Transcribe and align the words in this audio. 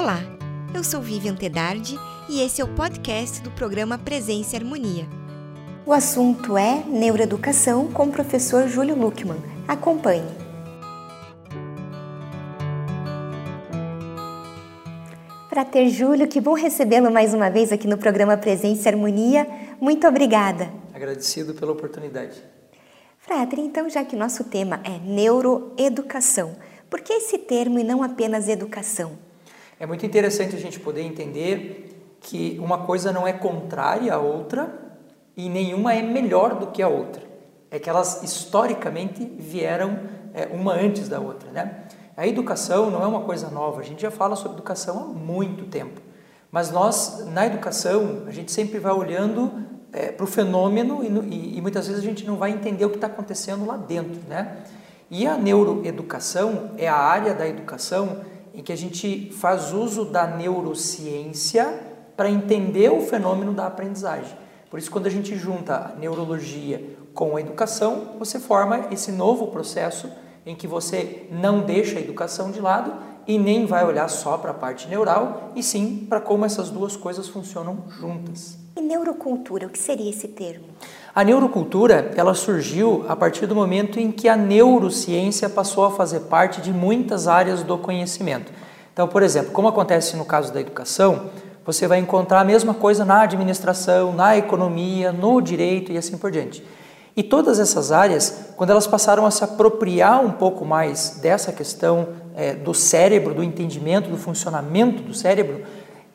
Olá, 0.00 0.20
eu 0.72 0.84
sou 0.84 1.00
Vivian 1.00 1.34
Tedardi 1.34 1.98
e 2.28 2.40
esse 2.40 2.60
é 2.60 2.64
o 2.64 2.72
podcast 2.72 3.42
do 3.42 3.50
programa 3.50 3.98
Presença 3.98 4.54
e 4.54 4.56
Harmonia. 4.56 5.04
O 5.84 5.92
assunto 5.92 6.56
é 6.56 6.84
Neuroeducação 6.86 7.90
com 7.90 8.04
o 8.04 8.12
professor 8.12 8.68
Júlio 8.68 8.94
Luckman. 8.94 9.42
Acompanhe. 9.66 10.22
Frater 15.48 15.88
Júlio, 15.88 16.28
que 16.28 16.40
bom 16.40 16.54
recebê-lo 16.54 17.10
mais 17.10 17.34
uma 17.34 17.50
vez 17.50 17.72
aqui 17.72 17.88
no 17.88 17.98
programa 17.98 18.36
Presença 18.36 18.88
e 18.88 18.92
Harmonia. 18.92 19.48
Muito 19.80 20.06
obrigada. 20.06 20.70
Agradecido 20.94 21.54
pela 21.54 21.72
oportunidade. 21.72 22.40
Frater, 23.18 23.58
então, 23.58 23.90
já 23.90 24.04
que 24.04 24.14
nosso 24.14 24.44
tema 24.44 24.80
é 24.84 24.96
neuroeducação, 25.04 26.54
por 26.88 27.00
que 27.00 27.14
esse 27.14 27.36
termo 27.36 27.80
e 27.80 27.84
não 27.84 28.00
apenas 28.00 28.46
educação? 28.46 29.26
É 29.80 29.86
muito 29.86 30.04
interessante 30.04 30.56
a 30.56 30.58
gente 30.58 30.80
poder 30.80 31.02
entender 31.02 32.16
que 32.20 32.58
uma 32.62 32.78
coisa 32.78 33.12
não 33.12 33.26
é 33.26 33.32
contrária 33.32 34.12
à 34.12 34.18
outra 34.18 34.74
e 35.36 35.48
nenhuma 35.48 35.94
é 35.94 36.02
melhor 36.02 36.56
do 36.56 36.66
que 36.68 36.82
a 36.82 36.88
outra. 36.88 37.22
É 37.70 37.78
que 37.78 37.88
elas 37.88 38.22
historicamente 38.22 39.24
vieram 39.38 40.00
é, 40.34 40.46
uma 40.46 40.72
antes 40.72 41.08
da 41.08 41.20
outra, 41.20 41.50
né? 41.52 41.84
A 42.16 42.26
educação 42.26 42.90
não 42.90 43.02
é 43.02 43.06
uma 43.06 43.20
coisa 43.20 43.48
nova, 43.48 43.80
a 43.80 43.84
gente 43.84 44.02
já 44.02 44.10
fala 44.10 44.34
sobre 44.34 44.54
educação 44.54 44.98
há 44.98 45.04
muito 45.04 45.66
tempo. 45.66 46.00
Mas 46.50 46.70
nós, 46.70 47.24
na 47.26 47.46
educação, 47.46 48.24
a 48.26 48.32
gente 48.32 48.50
sempre 48.50 48.80
vai 48.80 48.92
olhando 48.92 49.52
é, 49.92 50.10
para 50.10 50.24
o 50.24 50.26
fenômeno 50.26 51.04
e, 51.04 51.34
e, 51.34 51.58
e, 51.58 51.60
muitas 51.60 51.86
vezes 51.86 52.02
a 52.02 52.04
gente 52.04 52.26
não 52.26 52.36
vai 52.36 52.50
entender 52.50 52.84
o 52.84 52.90
que 52.90 52.96
está 52.96 53.06
acontecendo 53.06 53.64
lá 53.64 53.76
dentro, 53.76 54.20
né? 54.28 54.56
E 55.10 55.26
a 55.26 55.36
neuroeducação 55.36 56.72
é 56.76 56.88
a 56.88 56.96
área 56.96 57.32
da 57.32 57.46
educação 57.46 58.18
em 58.58 58.62
que 58.62 58.72
a 58.72 58.76
gente 58.76 59.30
faz 59.30 59.72
uso 59.72 60.04
da 60.04 60.26
neurociência 60.26 61.78
para 62.16 62.28
entender 62.28 62.90
o 62.90 63.00
fenômeno 63.00 63.54
da 63.54 63.68
aprendizagem. 63.68 64.36
Por 64.68 64.80
isso, 64.80 64.90
quando 64.90 65.06
a 65.06 65.10
gente 65.10 65.36
junta 65.36 65.92
a 65.94 65.96
neurologia 65.96 66.96
com 67.14 67.36
a 67.36 67.40
educação, 67.40 68.16
você 68.18 68.40
forma 68.40 68.88
esse 68.90 69.12
novo 69.12 69.46
processo 69.46 70.10
em 70.44 70.56
que 70.56 70.66
você 70.66 71.28
não 71.30 71.60
deixa 71.60 71.98
a 71.98 72.00
educação 72.00 72.50
de 72.50 72.60
lado 72.60 72.92
e 73.28 73.38
nem 73.38 73.64
vai 73.64 73.86
olhar 73.86 74.08
só 74.08 74.36
para 74.36 74.50
a 74.50 74.54
parte 74.54 74.88
neural, 74.88 75.52
e 75.54 75.62
sim 75.62 76.06
para 76.08 76.20
como 76.20 76.44
essas 76.44 76.68
duas 76.68 76.96
coisas 76.96 77.28
funcionam 77.28 77.84
juntas. 77.88 78.58
E 78.76 78.80
neurocultura, 78.80 79.68
o 79.68 79.70
que 79.70 79.78
seria 79.78 80.10
esse 80.10 80.26
termo? 80.26 80.66
A 81.18 81.24
neurocultura, 81.24 82.12
ela 82.14 82.32
surgiu 82.32 83.04
a 83.08 83.16
partir 83.16 83.44
do 83.44 83.52
momento 83.52 83.98
em 83.98 84.12
que 84.12 84.28
a 84.28 84.36
neurociência 84.36 85.48
passou 85.48 85.84
a 85.84 85.90
fazer 85.90 86.20
parte 86.20 86.60
de 86.60 86.72
muitas 86.72 87.26
áreas 87.26 87.64
do 87.64 87.76
conhecimento. 87.76 88.52
Então, 88.92 89.08
por 89.08 89.24
exemplo, 89.24 89.50
como 89.50 89.66
acontece 89.66 90.16
no 90.16 90.24
caso 90.24 90.52
da 90.52 90.60
educação, 90.60 91.22
você 91.66 91.88
vai 91.88 91.98
encontrar 91.98 92.38
a 92.38 92.44
mesma 92.44 92.72
coisa 92.72 93.04
na 93.04 93.22
administração, 93.22 94.12
na 94.12 94.36
economia, 94.36 95.10
no 95.10 95.40
direito 95.40 95.90
e 95.90 95.98
assim 95.98 96.16
por 96.16 96.30
diante. 96.30 96.64
E 97.16 97.22
todas 97.24 97.58
essas 97.58 97.90
áreas, 97.90 98.52
quando 98.56 98.70
elas 98.70 98.86
passaram 98.86 99.26
a 99.26 99.32
se 99.32 99.42
apropriar 99.42 100.24
um 100.24 100.30
pouco 100.30 100.64
mais 100.64 101.18
dessa 101.20 101.50
questão 101.50 102.10
é, 102.36 102.54
do 102.54 102.72
cérebro, 102.72 103.34
do 103.34 103.42
entendimento, 103.42 104.08
do 104.08 104.16
funcionamento 104.16 105.02
do 105.02 105.12
cérebro, 105.12 105.64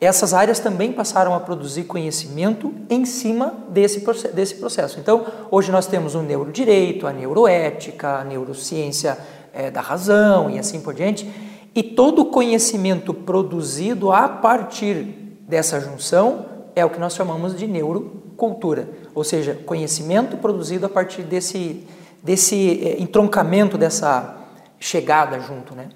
essas 0.04 0.34
áreas 0.34 0.58
também 0.58 0.92
passaram 0.92 1.34
a 1.34 1.40
produzir 1.40 1.84
conhecimento 1.84 2.74
em 2.90 3.04
cima 3.04 3.54
desse, 3.68 4.00
desse 4.32 4.56
processo. 4.56 4.98
Então, 4.98 5.24
hoje 5.50 5.70
nós 5.70 5.86
temos 5.86 6.14
o 6.14 6.22
neurodireito, 6.22 7.06
a 7.06 7.12
neuroética, 7.12 8.18
a 8.18 8.24
neurociência 8.24 9.16
é, 9.52 9.70
da 9.70 9.80
razão 9.80 10.50
e 10.50 10.58
assim 10.58 10.80
por 10.80 10.94
diante, 10.94 11.30
e 11.74 11.82
todo 11.82 12.22
o 12.22 12.24
conhecimento 12.26 13.14
produzido 13.14 14.12
a 14.12 14.28
partir 14.28 15.04
dessa 15.48 15.80
junção 15.80 16.46
é 16.74 16.84
o 16.84 16.90
que 16.90 16.98
nós 16.98 17.14
chamamos 17.14 17.56
de 17.56 17.66
neurocultura, 17.66 18.88
ou 19.14 19.22
seja, 19.22 19.54
conhecimento 19.64 20.36
produzido 20.36 20.86
a 20.86 20.88
partir 20.88 21.22
desse, 21.22 21.86
desse 22.22 22.82
é, 22.84 23.00
entroncamento, 23.00 23.78
dessa 23.78 24.36
chegada 24.78 25.38
junto, 25.40 25.74
né? 25.74 25.88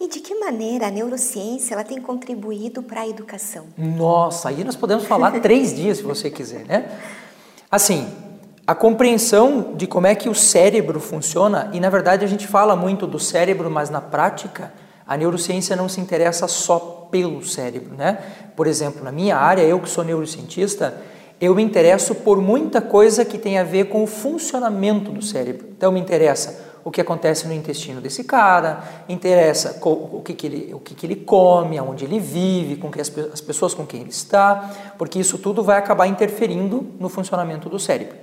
E 0.00 0.08
de 0.08 0.18
que 0.18 0.34
maneira 0.34 0.86
a 0.86 0.90
neurociência 0.90 1.74
ela 1.74 1.84
tem 1.84 2.00
contribuído 2.00 2.82
para 2.82 3.02
a 3.02 3.08
educação? 3.08 3.66
Nossa, 3.76 4.48
aí 4.48 4.64
nós 4.64 4.74
podemos 4.74 5.04
falar 5.04 5.30
três 5.42 5.74
dias 5.74 5.98
se 5.98 6.02
você 6.02 6.30
quiser, 6.30 6.64
né? 6.64 6.90
Assim, 7.70 8.08
a 8.66 8.74
compreensão 8.74 9.74
de 9.76 9.86
como 9.86 10.06
é 10.06 10.14
que 10.14 10.26
o 10.26 10.34
cérebro 10.34 10.98
funciona, 11.00 11.68
e 11.74 11.80
na 11.80 11.90
verdade 11.90 12.24
a 12.24 12.28
gente 12.28 12.46
fala 12.46 12.74
muito 12.74 13.06
do 13.06 13.18
cérebro, 13.18 13.70
mas 13.70 13.90
na 13.90 14.00
prática 14.00 14.72
a 15.06 15.18
neurociência 15.18 15.76
não 15.76 15.86
se 15.86 16.00
interessa 16.00 16.48
só 16.48 17.08
pelo 17.10 17.44
cérebro, 17.44 17.94
né? 17.94 18.20
Por 18.56 18.66
exemplo, 18.66 19.04
na 19.04 19.12
minha 19.12 19.36
área, 19.36 19.62
eu 19.62 19.78
que 19.80 19.90
sou 19.90 20.02
neurocientista, 20.02 20.98
eu 21.38 21.54
me 21.54 21.62
interesso 21.62 22.14
por 22.14 22.40
muita 22.40 22.80
coisa 22.80 23.22
que 23.22 23.36
tem 23.36 23.58
a 23.58 23.64
ver 23.64 23.90
com 23.90 24.02
o 24.02 24.06
funcionamento 24.06 25.10
do 25.10 25.20
cérebro. 25.20 25.66
Então 25.76 25.92
me 25.92 26.00
interessa 26.00 26.69
o 26.84 26.90
que 26.90 27.00
acontece 27.00 27.46
no 27.46 27.52
intestino 27.52 28.00
desse 28.00 28.24
cara, 28.24 28.82
interessa 29.08 29.78
o 29.82 30.22
que, 30.22 30.34
que, 30.34 30.46
ele, 30.46 30.74
o 30.74 30.80
que, 30.80 30.94
que 30.94 31.06
ele 31.06 31.16
come, 31.16 31.78
aonde 31.78 32.04
ele 32.04 32.18
vive, 32.18 32.76
com 32.76 32.90
que 32.90 33.00
as, 33.00 33.12
as 33.32 33.40
pessoas 33.40 33.74
com 33.74 33.86
quem 33.86 34.00
ele 34.00 34.10
está, 34.10 34.70
porque 34.96 35.18
isso 35.18 35.38
tudo 35.38 35.62
vai 35.62 35.78
acabar 35.78 36.06
interferindo 36.06 36.86
no 36.98 37.08
funcionamento 37.08 37.68
do 37.68 37.78
cérebro. 37.78 38.16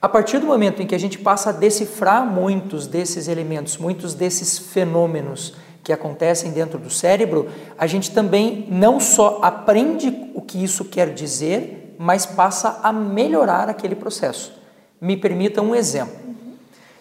A 0.00 0.08
partir 0.08 0.38
do 0.38 0.46
momento 0.46 0.82
em 0.82 0.86
que 0.86 0.94
a 0.94 0.98
gente 0.98 1.18
passa 1.18 1.50
a 1.50 1.52
decifrar 1.52 2.24
muitos 2.24 2.86
desses 2.86 3.28
elementos, 3.28 3.78
muitos 3.78 4.14
desses 4.14 4.58
fenômenos 4.58 5.54
que 5.82 5.92
acontecem 5.92 6.50
dentro 6.50 6.78
do 6.78 6.90
cérebro, 6.90 7.48
a 7.78 7.86
gente 7.86 8.10
também 8.10 8.66
não 8.68 9.00
só 9.00 9.38
aprende 9.40 10.30
o 10.34 10.42
que 10.42 10.62
isso 10.62 10.84
quer 10.84 11.14
dizer, 11.14 11.94
mas 11.98 12.26
passa 12.26 12.80
a 12.82 12.92
melhorar 12.92 13.68
aquele 13.68 13.94
processo. 13.94 14.52
Me 15.00 15.16
permita 15.16 15.62
um 15.62 15.74
exemplo. 15.74 16.26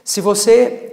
Se 0.04 0.22
você, 0.22 0.85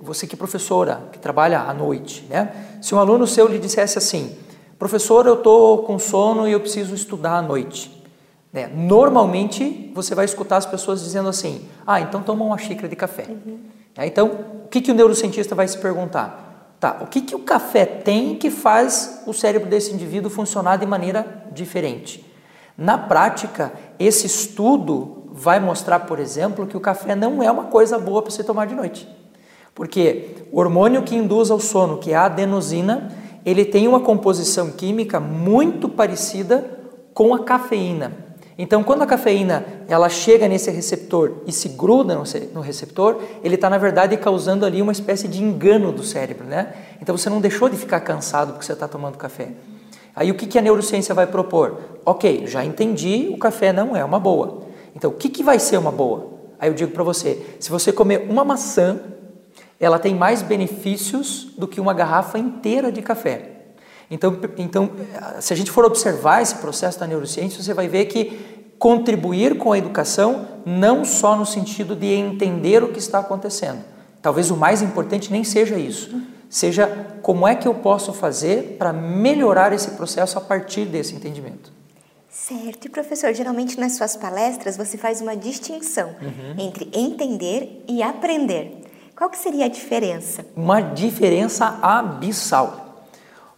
você 0.00 0.26
que 0.26 0.34
é 0.34 0.38
professora, 0.38 1.08
que 1.12 1.18
trabalha 1.18 1.60
à 1.60 1.72
noite, 1.74 2.26
né? 2.28 2.78
Se 2.80 2.94
um 2.94 2.98
aluno 2.98 3.26
seu 3.26 3.46
lhe 3.46 3.58
dissesse 3.58 3.98
assim, 3.98 4.36
professor, 4.78 5.26
eu 5.26 5.34
estou 5.34 5.84
com 5.84 5.98
sono 5.98 6.48
e 6.48 6.52
eu 6.52 6.60
preciso 6.60 6.94
estudar 6.94 7.36
à 7.36 7.42
noite. 7.42 8.02
Né? 8.52 8.70
Normalmente 8.72 9.90
você 9.94 10.14
vai 10.14 10.24
escutar 10.24 10.58
as 10.58 10.66
pessoas 10.66 11.02
dizendo 11.02 11.28
assim, 11.28 11.66
ah, 11.86 12.00
então 12.00 12.22
toma 12.22 12.44
uma 12.44 12.58
xícara 12.58 12.88
de 12.88 12.96
café. 12.96 13.26
Uhum. 13.28 13.58
É, 13.96 14.06
então, 14.06 14.26
o 14.64 14.68
que, 14.68 14.80
que 14.80 14.90
o 14.90 14.94
neurocientista 14.94 15.54
vai 15.54 15.66
se 15.68 15.78
perguntar? 15.78 16.76
Tá, 16.78 16.98
o 17.00 17.06
que, 17.06 17.20
que 17.20 17.34
o 17.34 17.38
café 17.38 17.86
tem 17.86 18.34
que 18.34 18.50
faz 18.50 19.22
o 19.26 19.32
cérebro 19.32 19.70
desse 19.70 19.92
indivíduo 19.92 20.30
funcionar 20.30 20.76
de 20.76 20.86
maneira 20.86 21.44
diferente? 21.52 22.24
Na 22.76 22.98
prática, 22.98 23.72
esse 23.98 24.26
estudo 24.26 25.28
vai 25.30 25.60
mostrar, 25.60 26.00
por 26.00 26.18
exemplo, 26.18 26.66
que 26.66 26.76
o 26.76 26.80
café 26.80 27.14
não 27.14 27.42
é 27.42 27.50
uma 27.50 27.64
coisa 27.64 27.98
boa 27.98 28.20
para 28.20 28.30
você 28.30 28.42
tomar 28.42 28.66
de 28.66 28.74
noite. 28.74 29.08
Porque 29.74 30.36
o 30.52 30.58
hormônio 30.58 31.02
que 31.02 31.14
induz 31.14 31.50
ao 31.50 31.60
sono, 31.60 31.98
que 31.98 32.12
é 32.12 32.14
a 32.14 32.26
adenosina, 32.26 33.10
ele 33.44 33.64
tem 33.64 33.88
uma 33.88 34.00
composição 34.00 34.70
química 34.70 35.18
muito 35.18 35.88
parecida 35.88 36.78
com 37.14 37.34
a 37.34 37.40
cafeína. 37.40 38.12
Então, 38.56 38.84
quando 38.84 39.02
a 39.02 39.06
cafeína 39.06 39.64
ela 39.88 40.08
chega 40.08 40.46
nesse 40.46 40.70
receptor 40.70 41.38
e 41.46 41.52
se 41.52 41.70
gruda 41.70 42.14
no 42.54 42.60
receptor, 42.60 43.18
ele 43.42 43.54
está 43.54 43.68
na 43.70 43.78
verdade 43.78 44.16
causando 44.16 44.66
ali 44.66 44.82
uma 44.82 44.92
espécie 44.92 45.26
de 45.26 45.42
engano 45.42 45.90
do 45.90 46.04
cérebro, 46.04 46.46
né? 46.46 46.72
Então 47.00 47.16
você 47.16 47.30
não 47.30 47.40
deixou 47.40 47.68
de 47.68 47.76
ficar 47.76 48.00
cansado 48.00 48.52
porque 48.52 48.64
você 48.64 48.74
está 48.74 48.86
tomando 48.86 49.16
café. 49.16 49.48
Aí 50.14 50.30
o 50.30 50.34
que, 50.34 50.46
que 50.46 50.58
a 50.58 50.62
neurociência 50.62 51.14
vai 51.14 51.26
propor? 51.26 51.78
Ok, 52.04 52.46
já 52.46 52.64
entendi, 52.64 53.30
o 53.32 53.38
café 53.38 53.72
não 53.72 53.96
é 53.96 54.04
uma 54.04 54.20
boa. 54.20 54.62
Então, 54.94 55.10
o 55.10 55.14
que, 55.14 55.30
que 55.30 55.42
vai 55.42 55.58
ser 55.58 55.78
uma 55.78 55.90
boa? 55.90 56.32
Aí 56.60 56.68
eu 56.68 56.74
digo 56.74 56.92
para 56.92 57.02
você: 57.02 57.56
se 57.58 57.70
você 57.70 57.90
comer 57.90 58.26
uma 58.28 58.44
maçã, 58.44 59.00
ela 59.84 59.98
tem 59.98 60.14
mais 60.14 60.42
benefícios 60.42 61.48
do 61.58 61.66
que 61.66 61.80
uma 61.80 61.92
garrafa 61.92 62.38
inteira 62.38 62.92
de 62.92 63.02
café. 63.02 63.50
Então, 64.08 64.38
então, 64.58 64.90
se 65.40 65.52
a 65.52 65.56
gente 65.56 65.70
for 65.70 65.84
observar 65.84 66.40
esse 66.40 66.54
processo 66.56 67.00
da 67.00 67.06
neurociência, 67.06 67.60
você 67.62 67.74
vai 67.74 67.88
ver 67.88 68.04
que 68.04 68.62
contribuir 68.78 69.58
com 69.58 69.72
a 69.72 69.78
educação 69.78 70.46
não 70.64 71.04
só 71.04 71.34
no 71.34 71.44
sentido 71.44 71.96
de 71.96 72.06
entender 72.06 72.84
o 72.84 72.92
que 72.92 72.98
está 72.98 73.18
acontecendo. 73.18 73.82
Talvez 74.20 74.50
o 74.50 74.56
mais 74.56 74.82
importante 74.82 75.32
nem 75.32 75.42
seja 75.42 75.76
isso. 75.76 76.20
Seja 76.48 76.86
como 77.22 77.48
é 77.48 77.56
que 77.56 77.66
eu 77.66 77.74
posso 77.74 78.12
fazer 78.12 78.76
para 78.78 78.92
melhorar 78.92 79.72
esse 79.72 79.92
processo 79.92 80.38
a 80.38 80.40
partir 80.40 80.84
desse 80.84 81.14
entendimento. 81.14 81.72
Certo. 82.28 82.86
E 82.86 82.88
professor, 82.88 83.32
geralmente 83.34 83.80
nas 83.80 83.92
suas 83.92 84.16
palestras 84.16 84.76
você 84.76 84.96
faz 84.96 85.20
uma 85.20 85.36
distinção 85.36 86.14
uhum. 86.20 86.54
entre 86.58 86.88
entender 86.92 87.84
e 87.88 88.02
aprender. 88.02 88.82
Qual 89.16 89.28
que 89.28 89.38
seria 89.38 89.66
a 89.66 89.68
diferença? 89.68 90.44
Uma 90.56 90.80
diferença 90.80 91.78
abissal. 91.82 93.06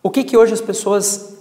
O 0.03 0.11
que 0.11 0.25
que 0.25 0.37
hoje 0.37 0.53
as 0.53 0.61
pessoas 0.61 1.33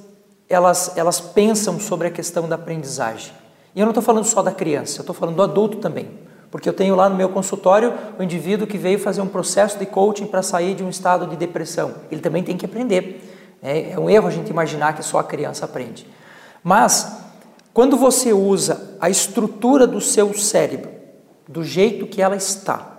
elas 0.48 0.96
elas 0.96 1.20
pensam 1.20 1.80
sobre 1.80 2.08
a 2.08 2.12
questão 2.12 2.48
da 2.48 2.56
aprendizagem? 2.56 3.34
E 3.76 3.80
eu 3.80 3.86
não 3.86 3.92
estou 3.92 4.04
falando 4.04 4.26
só 4.26 4.42
da 4.44 4.52
criança, 4.52 5.00
eu 5.00 5.02
estou 5.02 5.16
falando 5.16 5.36
do 5.36 5.44
adulto 5.44 5.78
também. 5.78 6.10
Porque 6.52 6.70
eu 6.70 6.74
tenho 6.74 6.96
lá 6.96 7.10
no 7.10 7.16
meu 7.16 7.30
consultório 7.30 7.92
o 8.20 8.22
indivíduo 8.22 8.68
que 8.68 8.78
veio 8.78 9.00
fazer 9.00 9.22
um 9.22 9.28
processo 9.28 9.80
de 9.80 9.88
coaching 9.88 10.28
para 10.28 10.44
sair 10.44 10.76
de 10.76 10.84
um 10.84 10.90
estado 10.90 11.26
de 11.26 11.36
depressão. 11.36 11.96
Ele 12.12 12.22
também 12.22 12.44
tem 12.44 12.56
que 12.56 12.66
aprender. 12.66 13.58
É, 13.62 13.94
é 13.94 14.00
um 14.00 14.08
erro 14.08 14.28
a 14.28 14.32
gente 14.32 14.52
imaginar 14.52 14.94
que 14.96 15.02
só 15.02 15.18
a 15.18 15.24
criança 15.24 15.66
aprende. 15.66 16.08
Mas, 16.64 17.12
quando 17.74 17.98
você 17.98 18.32
usa 18.32 18.96
a 19.02 19.10
estrutura 19.10 19.88
do 19.88 20.00
seu 20.00 20.32
cérebro 20.36 20.92
do 21.48 21.64
jeito 21.64 22.06
que 22.06 22.22
ela 22.22 22.36
está, 22.36 22.93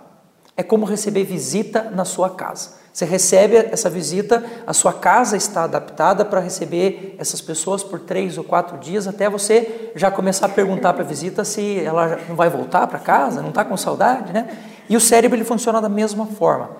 é 0.57 0.63
como 0.63 0.85
receber 0.85 1.23
visita 1.23 1.91
na 1.93 2.05
sua 2.05 2.29
casa. 2.29 2.85
Você 2.95 3.03
recebe 3.03 3.57
essa 3.57 3.89
visita, 3.89 4.41
a 4.65 4.71
sua 4.71 4.93
casa 4.93 5.35
está 5.35 5.65
adaptada 5.65 6.23
para 6.23 6.39
receber 6.39 7.13
essas 7.19 7.41
pessoas 7.41 7.83
por 7.83 7.99
três 7.99 8.37
ou 8.37 8.43
quatro 8.43 8.77
dias, 8.77 9.05
até 9.05 9.29
você 9.29 9.91
já 9.95 10.09
começar 10.09 10.45
a 10.45 10.49
perguntar 10.49 10.93
para 10.93 11.03
a 11.03 11.05
visita 11.05 11.43
se 11.43 11.81
ela 11.81 12.17
não 12.29 12.37
vai 12.37 12.49
voltar 12.49 12.87
para 12.87 12.97
casa, 12.97 13.41
não 13.41 13.49
está 13.49 13.65
com 13.65 13.75
saudade, 13.75 14.31
né? 14.31 14.47
E 14.87 14.95
o 14.95 15.01
cérebro 15.01 15.37
ele 15.37 15.43
funciona 15.43 15.81
da 15.81 15.89
mesma 15.89 16.25
forma. 16.25 16.71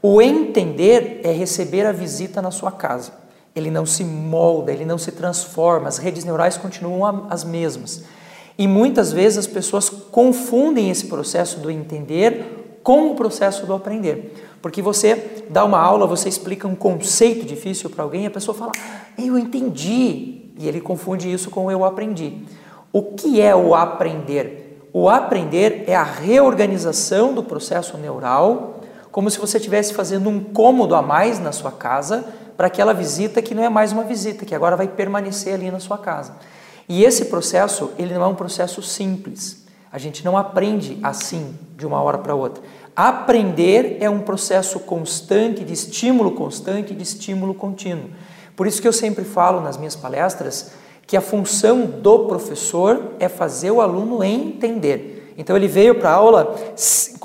O 0.00 0.22
entender 0.22 1.20
é 1.24 1.32
receber 1.32 1.84
a 1.84 1.90
visita 1.90 2.40
na 2.40 2.52
sua 2.52 2.70
casa. 2.70 3.10
Ele 3.52 3.68
não 3.68 3.84
se 3.84 4.04
molda, 4.04 4.70
ele 4.70 4.84
não 4.84 4.98
se 4.98 5.10
transforma, 5.10 5.88
as 5.88 5.98
redes 5.98 6.22
neurais 6.22 6.56
continuam 6.56 7.26
as 7.28 7.42
mesmas. 7.42 8.04
E 8.56 8.68
muitas 8.68 9.12
vezes 9.12 9.38
as 9.38 9.46
pessoas 9.48 9.88
confundem 9.90 10.90
esse 10.90 11.06
processo 11.06 11.58
do 11.58 11.72
entender 11.72 12.55
com 12.86 13.10
o 13.10 13.16
processo 13.16 13.66
do 13.66 13.74
aprender. 13.74 14.32
Porque 14.62 14.80
você 14.80 15.42
dá 15.50 15.64
uma 15.64 15.80
aula, 15.80 16.06
você 16.06 16.28
explica 16.28 16.68
um 16.68 16.76
conceito 16.76 17.44
difícil 17.44 17.90
para 17.90 18.04
alguém 18.04 18.28
a 18.28 18.30
pessoa 18.30 18.56
fala, 18.56 18.70
eu 19.18 19.36
entendi. 19.36 20.52
E 20.56 20.68
ele 20.68 20.80
confunde 20.80 21.30
isso 21.30 21.50
com 21.50 21.68
eu 21.68 21.84
aprendi. 21.84 22.44
O 22.92 23.02
que 23.02 23.40
é 23.40 23.56
o 23.56 23.74
aprender? 23.74 24.88
O 24.92 25.08
aprender 25.08 25.82
é 25.88 25.96
a 25.96 26.04
reorganização 26.04 27.34
do 27.34 27.42
processo 27.42 27.98
neural, 27.98 28.78
como 29.10 29.28
se 29.32 29.38
você 29.40 29.56
estivesse 29.56 29.92
fazendo 29.92 30.30
um 30.30 30.38
cômodo 30.38 30.94
a 30.94 31.02
mais 31.02 31.40
na 31.40 31.50
sua 31.50 31.72
casa 31.72 32.24
para 32.56 32.68
aquela 32.68 32.94
visita 32.94 33.42
que 33.42 33.52
não 33.52 33.64
é 33.64 33.68
mais 33.68 33.90
uma 33.90 34.04
visita, 34.04 34.44
que 34.44 34.54
agora 34.54 34.76
vai 34.76 34.86
permanecer 34.86 35.54
ali 35.54 35.72
na 35.72 35.80
sua 35.80 35.98
casa. 35.98 36.36
E 36.88 37.02
esse 37.02 37.24
processo, 37.24 37.90
ele 37.98 38.14
não 38.14 38.22
é 38.22 38.26
um 38.28 38.36
processo 38.36 38.80
simples. 38.80 39.65
A 39.96 39.98
gente 39.98 40.22
não 40.22 40.36
aprende 40.36 40.98
assim, 41.02 41.54
de 41.74 41.86
uma 41.86 42.02
hora 42.02 42.18
para 42.18 42.34
outra. 42.34 42.62
Aprender 42.94 43.96
é 43.98 44.10
um 44.10 44.18
processo 44.18 44.78
constante, 44.80 45.64
de 45.64 45.72
estímulo 45.72 46.32
constante, 46.32 46.92
de 46.92 47.02
estímulo 47.02 47.54
contínuo. 47.54 48.10
Por 48.54 48.66
isso 48.66 48.82
que 48.82 48.86
eu 48.86 48.92
sempre 48.92 49.24
falo 49.24 49.58
nas 49.62 49.78
minhas 49.78 49.96
palestras 49.96 50.72
que 51.06 51.16
a 51.16 51.22
função 51.22 51.86
do 51.86 52.26
professor 52.26 53.12
é 53.18 53.26
fazer 53.26 53.70
o 53.70 53.80
aluno 53.80 54.22
entender. 54.22 55.32
Então 55.38 55.56
ele 55.56 55.66
veio 55.66 55.94
para 55.94 56.10
a 56.10 56.14
aula, 56.14 56.54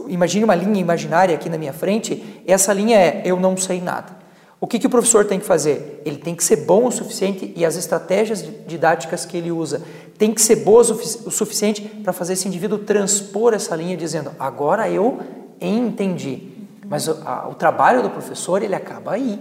imagine 0.07 0.45
uma 0.45 0.55
linha 0.55 0.79
imaginária 0.79 1.35
aqui 1.35 1.49
na 1.49 1.57
minha 1.57 1.73
frente, 1.73 2.41
essa 2.47 2.71
linha 2.71 2.97
é 2.97 3.21
eu 3.25 3.37
não 3.37 3.57
sei 3.57 3.81
nada. 3.81 4.20
O 4.61 4.67
que, 4.67 4.77
que 4.77 4.85
o 4.85 4.91
professor 4.91 5.25
tem 5.25 5.39
que 5.39 5.45
fazer? 5.45 6.03
Ele 6.05 6.17
tem 6.17 6.35
que 6.35 6.43
ser 6.43 6.57
bom 6.57 6.85
o 6.85 6.91
suficiente 6.91 7.51
e 7.57 7.65
as 7.65 7.75
estratégias 7.75 8.45
didáticas 8.67 9.25
que 9.25 9.35
ele 9.35 9.51
usa 9.51 9.81
tem 10.19 10.31
que 10.31 10.39
ser 10.39 10.57
boas 10.57 10.91
o 10.91 11.31
suficiente 11.31 11.81
para 11.81 12.13
fazer 12.13 12.33
esse 12.33 12.47
indivíduo 12.47 12.77
transpor 12.77 13.55
essa 13.55 13.75
linha 13.75 13.97
dizendo 13.97 14.31
agora 14.39 14.87
eu 14.87 15.19
entendi. 15.59 16.49
Mas 16.87 17.07
o, 17.07 17.17
a, 17.25 17.49
o 17.49 17.55
trabalho 17.55 18.03
do 18.03 18.11
professor, 18.11 18.61
ele 18.61 18.75
acaba 18.75 19.13
aí. 19.13 19.39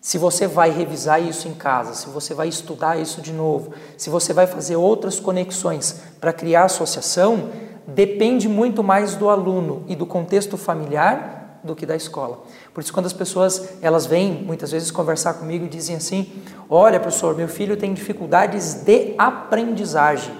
Se 0.00 0.16
você 0.16 0.46
vai 0.46 0.70
revisar 0.70 1.20
isso 1.20 1.46
em 1.46 1.52
casa, 1.52 1.92
se 1.92 2.08
você 2.08 2.32
vai 2.32 2.48
estudar 2.48 2.98
isso 2.98 3.20
de 3.20 3.34
novo, 3.34 3.74
se 3.98 4.08
você 4.08 4.32
vai 4.32 4.46
fazer 4.46 4.76
outras 4.76 5.20
conexões 5.20 6.00
para 6.18 6.32
criar 6.32 6.64
associação, 6.64 7.50
depende 7.86 8.48
muito 8.48 8.82
mais 8.82 9.14
do 9.14 9.28
aluno 9.28 9.84
e 9.88 9.94
do 9.94 10.06
contexto 10.06 10.56
familiar 10.56 11.37
do 11.62 11.74
que 11.74 11.84
da 11.84 11.96
escola. 11.96 12.40
Por 12.72 12.80
isso, 12.80 12.92
quando 12.92 13.06
as 13.06 13.12
pessoas 13.12 13.76
elas 13.82 14.06
vêm 14.06 14.32
muitas 14.32 14.70
vezes 14.70 14.90
conversar 14.90 15.34
comigo 15.34 15.64
e 15.64 15.68
dizem 15.68 15.96
assim: 15.96 16.32
Olha, 16.68 17.00
professor, 17.00 17.34
meu 17.36 17.48
filho 17.48 17.76
tem 17.76 17.92
dificuldades 17.94 18.74
de 18.74 19.14
aprendizagem. 19.18 20.34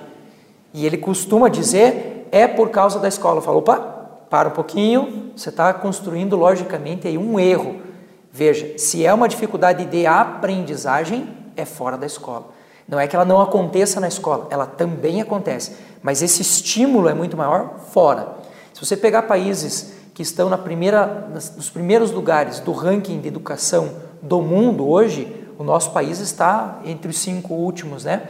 E 0.73 0.87
ele 0.87 0.97
costuma 0.97 1.49
dizer: 1.49 2.29
É 2.31 2.47
por 2.47 2.71
causa 2.71 2.99
da 2.99 3.09
escola. 3.09 3.39
Eu 3.39 3.43
falo: 3.43 3.59
opa, 3.59 3.77
para 4.31 4.49
um 4.49 4.53
pouquinho, 4.53 5.33
você 5.37 5.49
está 5.49 5.73
construindo 5.73 6.37
logicamente 6.37 7.09
aí 7.09 7.17
um 7.17 7.39
erro. 7.39 7.81
Veja, 8.31 8.79
se 8.79 9.05
é 9.05 9.13
uma 9.13 9.29
dificuldade 9.29 9.85
de 9.87 10.07
aprendizagem, 10.07 11.35
é 11.57 11.65
fora 11.65 11.97
da 11.97 12.07
escola. 12.07 12.51
Não 12.87 12.99
é 12.99 13.07
que 13.07 13.15
ela 13.15 13.25
não 13.25 13.41
aconteça 13.41 14.01
na 14.01 14.09
escola, 14.09 14.47
ela 14.51 14.65
também 14.65 15.21
acontece, 15.21 15.77
mas 16.03 16.23
esse 16.23 16.41
estímulo 16.41 17.09
é 17.09 17.15
muito 17.15 17.37
maior 17.37 17.81
fora. 17.91 18.37
Se 18.73 18.85
você 18.85 18.97
pegar 18.97 19.23
países 19.23 19.93
que 20.19 20.23
estão 20.23 20.49
na 20.49 20.59
primeira, 20.59 21.29
nos 21.33 21.71
primeiros 21.71 22.11
lugares 22.11 22.59
do 22.59 22.73
ranking 22.73 23.21
de 23.21 23.29
educação 23.29 23.89
do 24.21 24.43
mundo 24.43 24.85
hoje, 24.85 25.33
o 25.57 25.63
nosso 25.63 25.93
país 25.93 26.19
está 26.19 26.81
entre 26.85 27.09
os 27.09 27.19
cinco 27.19 27.55
últimos, 27.55 28.03
né? 28.03 28.25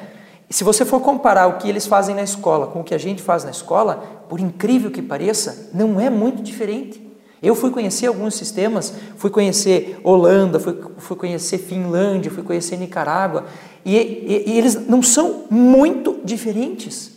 E 0.50 0.52
se 0.52 0.64
você 0.64 0.84
for 0.84 1.00
comparar 1.00 1.46
o 1.46 1.54
que 1.54 1.66
eles 1.66 1.86
fazem 1.86 2.14
na 2.14 2.22
escola 2.22 2.66
com 2.66 2.82
o 2.82 2.84
que 2.84 2.94
a 2.94 2.98
gente 2.98 3.22
faz 3.22 3.42
na 3.42 3.50
escola, 3.50 4.04
por 4.28 4.38
incrível 4.38 4.90
que 4.90 5.00
pareça, 5.00 5.70
não 5.72 5.98
é 5.98 6.10
muito 6.10 6.42
diferente. 6.42 7.02
Eu 7.42 7.54
fui 7.54 7.70
conhecer 7.70 8.08
alguns 8.08 8.34
sistemas, 8.34 8.92
fui 9.16 9.30
conhecer 9.30 9.98
Holanda, 10.04 10.60
fui, 10.60 10.78
fui 10.98 11.16
conhecer 11.16 11.56
Finlândia, 11.56 12.30
fui 12.30 12.42
conhecer 12.42 12.76
Nicarágua, 12.76 13.46
e, 13.82 13.96
e, 13.96 14.44
e 14.46 14.58
eles 14.58 14.74
não 14.86 15.02
são 15.02 15.44
muito 15.48 16.20
diferentes. 16.22 17.12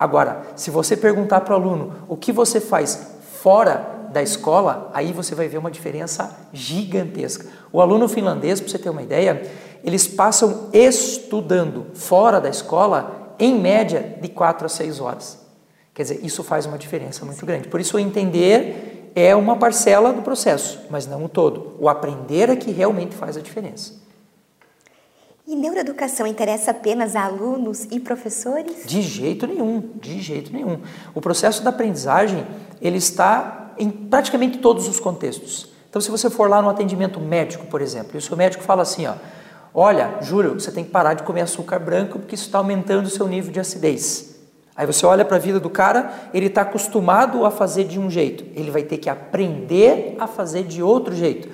Agora, 0.00 0.40
se 0.56 0.70
você 0.70 0.96
perguntar 0.96 1.42
para 1.42 1.52
o 1.52 1.60
aluno 1.60 1.92
o 2.08 2.16
que 2.16 2.32
você 2.32 2.62
faz 2.62 3.14
fora 3.42 3.95
da 4.16 4.22
escola, 4.22 4.90
aí 4.94 5.12
você 5.12 5.34
vai 5.34 5.46
ver 5.46 5.58
uma 5.58 5.70
diferença 5.70 6.34
gigantesca. 6.50 7.46
O 7.70 7.82
aluno 7.82 8.08
finlandês, 8.08 8.58
para 8.58 8.70
você 8.70 8.78
ter 8.78 8.88
uma 8.88 9.02
ideia, 9.02 9.42
eles 9.84 10.08
passam 10.08 10.70
estudando 10.72 11.88
fora 11.92 12.40
da 12.40 12.48
escola, 12.48 13.34
em 13.38 13.60
média, 13.60 14.16
de 14.18 14.28
4 14.30 14.64
a 14.64 14.68
6 14.70 15.00
horas. 15.00 15.38
Quer 15.92 16.02
dizer, 16.04 16.20
isso 16.24 16.42
faz 16.42 16.64
uma 16.64 16.78
diferença 16.78 17.26
muito 17.26 17.44
grande. 17.44 17.68
Por 17.68 17.78
isso, 17.78 17.98
entender 17.98 19.12
é 19.14 19.36
uma 19.36 19.56
parcela 19.56 20.14
do 20.14 20.22
processo, 20.22 20.80
mas 20.88 21.06
não 21.06 21.26
o 21.26 21.28
todo. 21.28 21.76
O 21.78 21.86
aprender 21.86 22.48
é 22.48 22.56
que 22.56 22.70
realmente 22.70 23.14
faz 23.14 23.36
a 23.36 23.42
diferença. 23.42 24.00
E 25.46 25.54
neuroeducação 25.54 26.26
interessa 26.26 26.70
apenas 26.70 27.14
a 27.14 27.24
alunos 27.24 27.84
e 27.90 28.00
professores? 28.00 28.86
De 28.86 29.02
jeito 29.02 29.46
nenhum, 29.46 29.90
de 30.00 30.22
jeito 30.22 30.50
nenhum. 30.54 30.80
O 31.14 31.20
processo 31.20 31.62
da 31.62 31.68
aprendizagem, 31.68 32.46
ele 32.80 32.96
está 32.96 33.65
em 33.78 33.90
praticamente 33.90 34.58
todos 34.58 34.88
os 34.88 35.00
contextos. 35.00 35.68
Então, 35.88 36.00
se 36.00 36.10
você 36.10 36.28
for 36.28 36.48
lá 36.48 36.60
no 36.60 36.68
atendimento 36.68 37.20
médico, 37.20 37.66
por 37.66 37.80
exemplo, 37.80 38.12
e 38.14 38.18
o 38.18 38.22
seu 38.22 38.36
médico 38.36 38.62
fala 38.62 38.82
assim, 38.82 39.06
ó, 39.06 39.14
Olha, 39.78 40.14
Júlio, 40.22 40.54
você 40.54 40.72
tem 40.72 40.84
que 40.84 40.90
parar 40.90 41.12
de 41.12 41.22
comer 41.22 41.42
açúcar 41.42 41.78
branco 41.78 42.18
porque 42.18 42.34
isso 42.34 42.46
está 42.46 42.56
aumentando 42.56 43.04
o 43.04 43.10
seu 43.10 43.28
nível 43.28 43.52
de 43.52 43.60
acidez. 43.60 44.34
Aí 44.74 44.86
você 44.86 45.04
olha 45.04 45.22
para 45.22 45.36
a 45.36 45.38
vida 45.38 45.60
do 45.60 45.68
cara, 45.68 46.10
ele 46.32 46.46
está 46.46 46.62
acostumado 46.62 47.44
a 47.44 47.50
fazer 47.50 47.84
de 47.84 48.00
um 48.00 48.10
jeito, 48.10 48.42
ele 48.54 48.70
vai 48.70 48.84
ter 48.84 48.96
que 48.96 49.10
aprender 49.10 50.16
a 50.18 50.26
fazer 50.26 50.62
de 50.62 50.82
outro 50.82 51.14
jeito. 51.14 51.50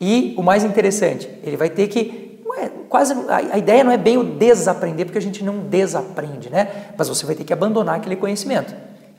E 0.00 0.34
o 0.38 0.42
mais 0.42 0.64
interessante, 0.64 1.28
ele 1.42 1.58
vai 1.58 1.68
ter 1.68 1.88
que 1.88 2.40
é, 2.56 2.70
quase 2.88 3.12
a, 3.28 3.58
ideia 3.58 3.84
não 3.84 3.92
é 3.92 3.98
bem 3.98 4.16
o 4.16 4.24
desaprender, 4.24 5.04
porque 5.04 5.18
a 5.18 5.22
gente 5.22 5.44
não 5.44 5.58
desaprende, 5.58 6.48
né? 6.48 6.94
Mas 6.96 7.10
você 7.10 7.26
vai 7.26 7.34
ter 7.34 7.44
que 7.44 7.52
abandonar 7.52 7.96
aquele 7.96 8.16
conhecimento. 8.16 8.74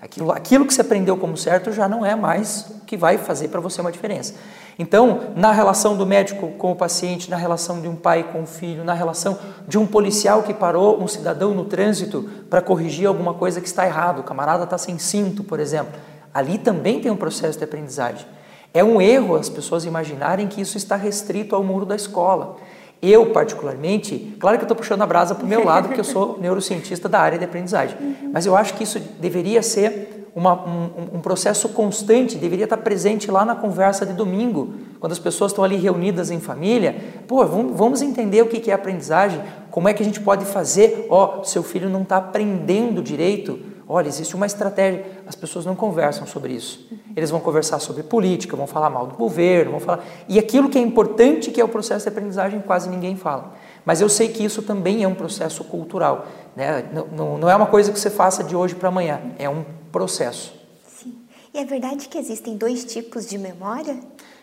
Aquilo, 0.07 0.31
aquilo 0.31 0.65
que 0.65 0.73
você 0.73 0.79
aprendeu 0.79 1.17
como 1.17 1.35
certo 1.35 1.73
já 1.73 1.87
não 1.87 2.05
é 2.05 2.15
mais 2.15 2.65
o 2.69 2.85
que 2.85 2.95
vai 2.95 3.17
fazer 3.17 3.49
para 3.49 3.59
você 3.59 3.81
uma 3.81 3.91
diferença. 3.91 4.35
Então, 4.79 5.33
na 5.35 5.51
relação 5.51 5.97
do 5.97 6.05
médico 6.05 6.47
com 6.51 6.71
o 6.71 6.75
paciente, 6.75 7.29
na 7.29 7.35
relação 7.35 7.81
de 7.81 7.89
um 7.89 7.95
pai 7.95 8.23
com 8.31 8.43
o 8.43 8.47
filho, 8.47 8.85
na 8.85 8.93
relação 8.93 9.37
de 9.67 9.77
um 9.77 9.85
policial 9.85 10.43
que 10.43 10.53
parou 10.53 11.03
um 11.03 11.07
cidadão 11.09 11.53
no 11.53 11.65
trânsito 11.65 12.23
para 12.49 12.61
corrigir 12.61 13.05
alguma 13.05 13.33
coisa 13.33 13.59
que 13.59 13.67
está 13.67 13.85
errado, 13.85 14.19
o 14.19 14.23
camarada 14.23 14.63
está 14.63 14.77
sem 14.77 14.97
cinto, 14.97 15.43
por 15.43 15.59
exemplo, 15.59 15.99
ali 16.33 16.57
também 16.57 17.01
tem 17.01 17.11
um 17.11 17.17
processo 17.17 17.57
de 17.57 17.65
aprendizagem. 17.65 18.25
É 18.73 18.83
um 18.83 19.01
erro 19.01 19.35
as 19.35 19.49
pessoas 19.49 19.83
imaginarem 19.83 20.47
que 20.47 20.61
isso 20.61 20.77
está 20.77 20.95
restrito 20.95 21.53
ao 21.53 21.63
muro 21.63 21.85
da 21.85 21.95
escola. 21.95 22.55
Eu, 23.01 23.27
particularmente, 23.27 24.35
claro 24.39 24.57
que 24.57 24.63
eu 24.63 24.65
estou 24.65 24.75
puxando 24.75 25.01
a 25.03 25.05
brasa 25.05 25.35
para 25.35 25.45
o 25.45 25.47
meu 25.47 25.63
lado, 25.63 25.87
porque 25.87 25.99
eu 25.99 26.05
sou 26.05 26.37
neurocientista 26.41 27.07
da 27.07 27.19
área 27.19 27.37
de 27.37 27.45
aprendizagem, 27.45 27.95
mas 28.33 28.45
eu 28.45 28.55
acho 28.55 28.73
que 28.73 28.83
isso 28.83 28.99
deveria 29.19 29.61
ser 29.61 30.27
uma, 30.37 30.53
um, 30.53 30.89
um, 31.15 31.19
processo 31.19 31.69
constante, 31.69 32.37
deveria 32.37 32.65
estar 32.65 32.77
presente 32.77 33.31
lá 33.31 33.43
na 33.43 33.55
conversa 33.55 34.05
de 34.05 34.13
domingo, 34.13 34.71
quando 34.99 35.11
as 35.11 35.17
pessoas 35.17 35.51
estão 35.51 35.63
ali 35.63 35.77
reunidas 35.77 36.29
em 36.29 36.39
família. 36.39 36.95
Pô, 37.27 37.43
vamos, 37.43 37.75
vamos 37.75 38.01
entender 38.03 38.43
o 38.43 38.47
que 38.47 38.69
é 38.69 38.73
aprendizagem, 38.73 39.41
como 39.71 39.89
é 39.89 39.93
que 39.93 40.03
a 40.03 40.05
gente 40.05 40.19
pode 40.19 40.45
fazer. 40.45 41.07
Ó, 41.09 41.39
oh, 41.39 41.43
seu 41.43 41.63
filho 41.63 41.89
não 41.89 42.03
está 42.03 42.17
aprendendo 42.17 43.01
direito. 43.01 43.59
Olha, 43.89 44.09
existe 44.09 44.35
uma 44.35 44.45
estratégia. 44.45 45.05
As 45.25 45.35
pessoas 45.35 45.65
não 45.65 45.75
conversam 45.75 46.27
sobre 46.27 46.53
isso. 46.53 46.89
Eles 47.15 47.29
vão 47.29 47.39
conversar 47.39 47.79
sobre 47.79 48.03
política, 48.03 48.55
vão 48.55 48.67
falar 48.67 48.89
mal 48.89 49.07
do 49.07 49.15
governo, 49.15 49.71
vão 49.71 49.79
falar. 49.79 50.03
E 50.27 50.37
aquilo 50.37 50.67
que 50.67 50.77
é 50.77 50.81
importante, 50.81 51.51
que 51.51 51.61
é 51.61 51.63
o 51.63 51.69
processo 51.69 52.03
de 52.03 52.09
aprendizagem, 52.09 52.59
quase 52.59 52.89
ninguém 52.89 53.15
fala. 53.15 53.53
Mas 53.85 54.01
eu 54.01 54.09
sei 54.09 54.27
que 54.27 54.43
isso 54.43 54.61
também 54.61 55.03
é 55.03 55.07
um 55.07 55.15
processo 55.15 55.63
cultural. 55.63 56.27
Né? 56.53 56.83
Não, 56.93 57.07
não, 57.07 57.37
não 57.37 57.49
é 57.49 57.55
uma 57.55 57.67
coisa 57.67 57.91
que 57.91 57.99
você 57.99 58.09
faça 58.09 58.43
de 58.43 58.55
hoje 58.55 58.75
para 58.75 58.89
amanhã, 58.89 59.21
é 59.39 59.49
um 59.49 59.63
processo. 59.89 60.53
Sim. 60.85 61.15
E 61.53 61.57
é 61.57 61.63
verdade 61.63 62.09
que 62.09 62.17
existem 62.17 62.57
dois 62.57 62.83
tipos 62.83 63.25
de 63.25 63.37
memória? 63.37 63.97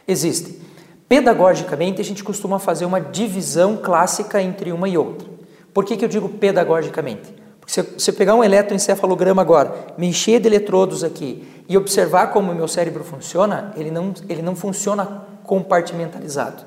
Existem. 0.09 0.59
Pedagogicamente, 1.07 2.01
a 2.01 2.05
gente 2.05 2.25
costuma 2.25 2.59
fazer 2.59 2.87
uma 2.87 3.01
divisão 3.01 3.77
clássica 3.77 4.41
entre 4.41 4.73
uma 4.73 4.89
e 4.89 4.97
outra. 4.97 5.29
Por 5.75 5.85
que, 5.85 5.99
que 5.99 6.05
eu 6.05 6.09
digo 6.09 6.31
pedagogicamente? 6.31 7.44
Se 7.67 7.83
você 7.83 8.13
pegar 8.13 8.35
um 8.35 8.45
eletroencefalograma 8.45 9.41
agora, 9.41 9.75
me 9.97 10.07
encher 10.07 10.41
de 10.41 10.49
eletrodos 10.49 11.03
aqui 11.03 11.65
e 11.69 11.77
observar 11.77 12.29
como 12.29 12.53
o 12.53 12.55
meu 12.55 12.69
cérebro 12.69 13.03
funciona, 13.03 13.73
ele 13.77 13.91
não, 13.91 14.13
ele 14.29 14.43
não 14.43 14.55
funciona 14.55 15.23
compartimentalizado. 15.45 16.63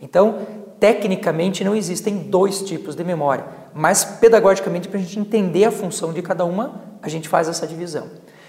Então, 0.00 0.38
tecnicamente, 0.78 1.64
não 1.64 1.74
existem 1.74 2.16
dois 2.16 2.62
tipos 2.62 2.94
de 2.94 3.04
memória, 3.04 3.44
mas 3.74 4.04
pedagogicamente, 4.04 4.88
para 4.88 4.98
a 4.98 5.02
gente 5.02 5.18
entender 5.18 5.64
a 5.64 5.70
função 5.70 6.12
de 6.12 6.22
cada 6.22 6.44
uma, 6.44 6.82
a 7.02 7.08
gente 7.08 7.28
faz 7.28 7.48
essa 7.48 7.66
divisão. 7.66 8.06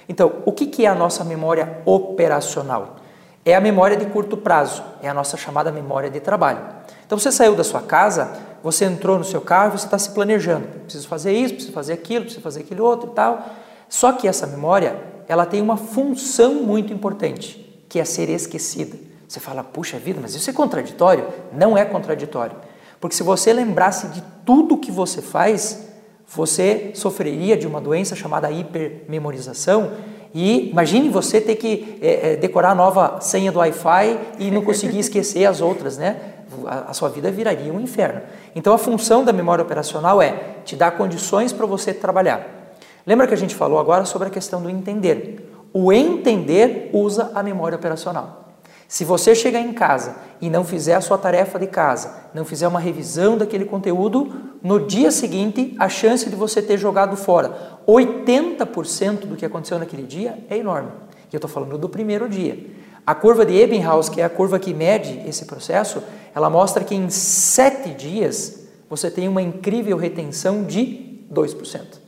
Então, 0.07 0.33
o 0.45 0.51
que, 0.51 0.67
que 0.67 0.85
é 0.85 0.89
a 0.89 0.95
nossa 0.95 1.23
memória 1.23 1.81
operacional? 1.85 2.97
É 3.45 3.55
a 3.55 3.61
memória 3.61 3.97
de 3.97 4.05
curto 4.05 4.37
prazo, 4.37 4.83
é 5.01 5.09
a 5.09 5.13
nossa 5.13 5.37
chamada 5.37 5.71
memória 5.71 6.09
de 6.09 6.19
trabalho. 6.19 6.59
Então, 7.05 7.17
você 7.17 7.31
saiu 7.31 7.55
da 7.55 7.63
sua 7.63 7.81
casa, 7.81 8.31
você 8.63 8.85
entrou 8.85 9.17
no 9.17 9.23
seu 9.23 9.41
carro 9.41 9.69
e 9.69 9.79
você 9.79 9.85
está 9.85 9.97
se 9.97 10.11
planejando. 10.11 10.67
Preciso 10.83 11.07
fazer 11.07 11.33
isso, 11.33 11.53
preciso 11.53 11.73
fazer 11.73 11.93
aquilo, 11.93 12.25
preciso 12.25 12.43
fazer 12.43 12.61
aquele 12.61 12.81
outro 12.81 13.11
e 13.11 13.13
tal. 13.13 13.47
Só 13.87 14.11
que 14.11 14.27
essa 14.27 14.45
memória, 14.45 14.95
ela 15.27 15.45
tem 15.45 15.61
uma 15.61 15.77
função 15.77 16.55
muito 16.55 16.93
importante, 16.93 17.83
que 17.87 17.99
é 17.99 18.05
ser 18.05 18.29
esquecida. 18.29 18.97
Você 19.27 19.39
fala, 19.39 19.63
puxa 19.63 19.97
vida, 19.97 20.19
mas 20.21 20.33
isso 20.35 20.49
é 20.49 20.53
contraditório? 20.53 21.27
Não 21.53 21.77
é 21.77 21.85
contraditório. 21.85 22.55
Porque 22.99 23.15
se 23.15 23.23
você 23.23 23.53
lembrasse 23.53 24.07
de 24.07 24.23
tudo 24.45 24.77
que 24.77 24.91
você 24.91 25.21
faz, 25.21 25.87
você 26.27 26.91
sofreria 26.93 27.55
de 27.55 27.65
uma 27.65 27.79
doença 27.79 28.15
chamada 28.15 28.51
hipermemorização. 28.51 29.91
E 30.33 30.69
imagine 30.69 31.09
você 31.09 31.41
ter 31.41 31.55
que 31.55 31.97
é, 32.01 32.35
decorar 32.35 32.71
a 32.71 32.75
nova 32.75 33.19
senha 33.21 33.51
do 33.51 33.59
Wi-Fi 33.59 34.19
e 34.37 34.51
não 34.51 34.63
conseguir 34.63 34.99
esquecer 34.99 35.45
as 35.45 35.61
outras, 35.61 35.97
né? 35.97 36.38
A, 36.69 36.93
sua 36.93 37.09
vida 37.09 37.31
viraria 37.31 37.73
um 37.73 37.79
inferno. 37.79 38.21
Então 38.55 38.73
a 38.73 38.77
função 38.77 39.23
da 39.23 39.33
memória 39.33 39.63
operacional 39.63 40.21
é 40.21 40.57
te 40.63 40.75
dar 40.75 40.91
condições 40.91 41.51
para 41.51 41.65
você 41.65 41.93
trabalhar. 41.93 42.75
Lembra 43.05 43.27
que 43.27 43.33
a 43.33 43.37
gente 43.37 43.55
falou 43.55 43.79
agora 43.79 44.05
sobre 44.05 44.27
a 44.27 44.31
questão 44.31 44.61
do 44.61 44.69
entender? 44.69 45.51
O 45.73 45.91
entender 45.91 46.89
usa 46.93 47.31
a 47.33 47.41
memória 47.41 47.75
operacional. 47.75 48.49
Se 48.87 49.05
você 49.05 49.35
chegar 49.35 49.59
em 49.59 49.71
casa 49.71 50.15
e 50.41 50.49
não 50.49 50.63
fizer 50.63 50.95
a 50.95 51.01
sua 51.01 51.17
tarefa 51.17 51.59
de 51.59 51.67
casa, 51.67 52.11
não 52.33 52.43
fizer 52.43 52.67
uma 52.67 52.79
revisão 52.79 53.37
daquele 53.37 53.65
conteúdo, 53.65 54.33
no 54.63 54.79
dia 54.79 55.11
seguinte 55.11 55.75
a 55.77 55.87
chance 55.87 56.27
de 56.27 56.35
você 56.35 56.61
ter 56.61 56.77
jogado 56.77 57.15
fora 57.15 57.79
80% 57.87 59.27
do 59.27 59.35
que 59.35 59.45
aconteceu 59.45 59.77
naquele 59.77 60.03
dia 60.03 60.39
é 60.49 60.57
enorme. 60.57 60.89
E 61.31 61.35
eu 61.35 61.37
estou 61.37 61.49
falando 61.49 61.77
do 61.77 61.87
primeiro 61.87 62.27
dia. 62.27 62.57
A 63.05 63.15
curva 63.15 63.45
de 63.45 63.55
Ebbinghaus, 63.55 64.09
que 64.09 64.21
é 64.21 64.23
a 64.23 64.29
curva 64.29 64.59
que 64.59 64.73
mede 64.73 65.21
esse 65.27 65.45
processo, 65.45 66.03
ela 66.33 66.49
mostra 66.49 66.83
que 66.83 66.95
em 66.95 67.09
sete 67.09 67.89
dias 67.91 68.67
você 68.89 69.11
tem 69.11 69.27
uma 69.27 69.41
incrível 69.41 69.97
retenção 69.97 70.63
de 70.63 71.25
2%. 71.31 71.99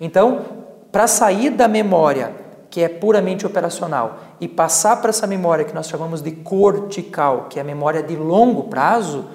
Então, 0.00 0.44
para 0.90 1.06
sair 1.06 1.50
da 1.50 1.68
memória, 1.68 2.32
que 2.70 2.80
é 2.80 2.88
puramente 2.88 3.46
operacional, 3.46 4.18
e 4.40 4.48
passar 4.48 4.96
para 4.96 5.10
essa 5.10 5.26
memória 5.26 5.64
que 5.64 5.74
nós 5.74 5.88
chamamos 5.88 6.22
de 6.22 6.30
cortical, 6.30 7.46
que 7.48 7.58
é 7.58 7.62
a 7.62 7.64
memória 7.64 8.02
de 8.02 8.16
longo 8.16 8.64
prazo, 8.64 9.26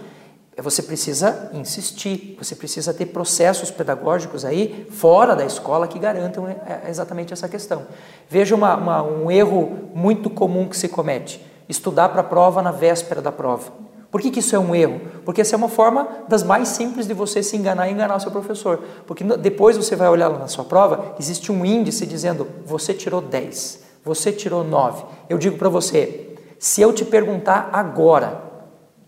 você 0.61 0.83
precisa 0.83 1.49
insistir, 1.53 2.35
você 2.37 2.55
precisa 2.55 2.93
ter 2.93 3.07
processos 3.07 3.71
pedagógicos 3.71 4.45
aí 4.45 4.87
fora 4.91 5.35
da 5.35 5.43
escola 5.43 5.87
que 5.87 5.97
garantam 5.97 6.47
é, 6.47 6.83
exatamente 6.87 7.33
essa 7.33 7.49
questão. 7.49 7.87
Veja 8.29 8.53
uma, 8.53 8.75
uma, 8.75 9.03
um 9.03 9.31
erro 9.31 9.89
muito 9.95 10.29
comum 10.29 10.69
que 10.69 10.77
se 10.77 10.87
comete: 10.87 11.43
estudar 11.67 12.09
para 12.09 12.21
a 12.21 12.23
prova 12.23 12.61
na 12.61 12.71
véspera 12.71 13.19
da 13.19 13.31
prova. 13.31 13.71
Por 14.13 14.21
que, 14.21 14.29
que 14.29 14.41
isso 14.41 14.55
é 14.55 14.59
um 14.59 14.75
erro? 14.75 15.01
Porque 15.25 15.41
essa 15.41 15.55
é 15.55 15.57
uma 15.57 15.67
forma 15.67 16.07
das 16.27 16.43
mais 16.43 16.67
simples 16.67 17.07
de 17.07 17.15
você 17.15 17.41
se 17.41 17.57
enganar 17.57 17.89
e 17.89 17.93
enganar 17.93 18.15
o 18.15 18.19
seu 18.19 18.29
professor. 18.29 18.79
Porque 19.07 19.23
depois 19.23 19.75
você 19.75 19.95
vai 19.95 20.07
olhar 20.07 20.29
na 20.29 20.47
sua 20.47 20.63
prova, 20.63 21.15
existe 21.19 21.51
um 21.51 21.65
índice 21.65 22.05
dizendo 22.05 22.47
você 22.63 22.93
tirou 22.93 23.19
10, 23.19 23.79
você 24.05 24.31
tirou 24.31 24.63
9. 24.63 25.03
Eu 25.27 25.39
digo 25.39 25.57
para 25.57 25.67
você, 25.67 26.35
se 26.59 26.79
eu 26.79 26.93
te 26.93 27.03
perguntar 27.03 27.71
agora, 27.73 28.39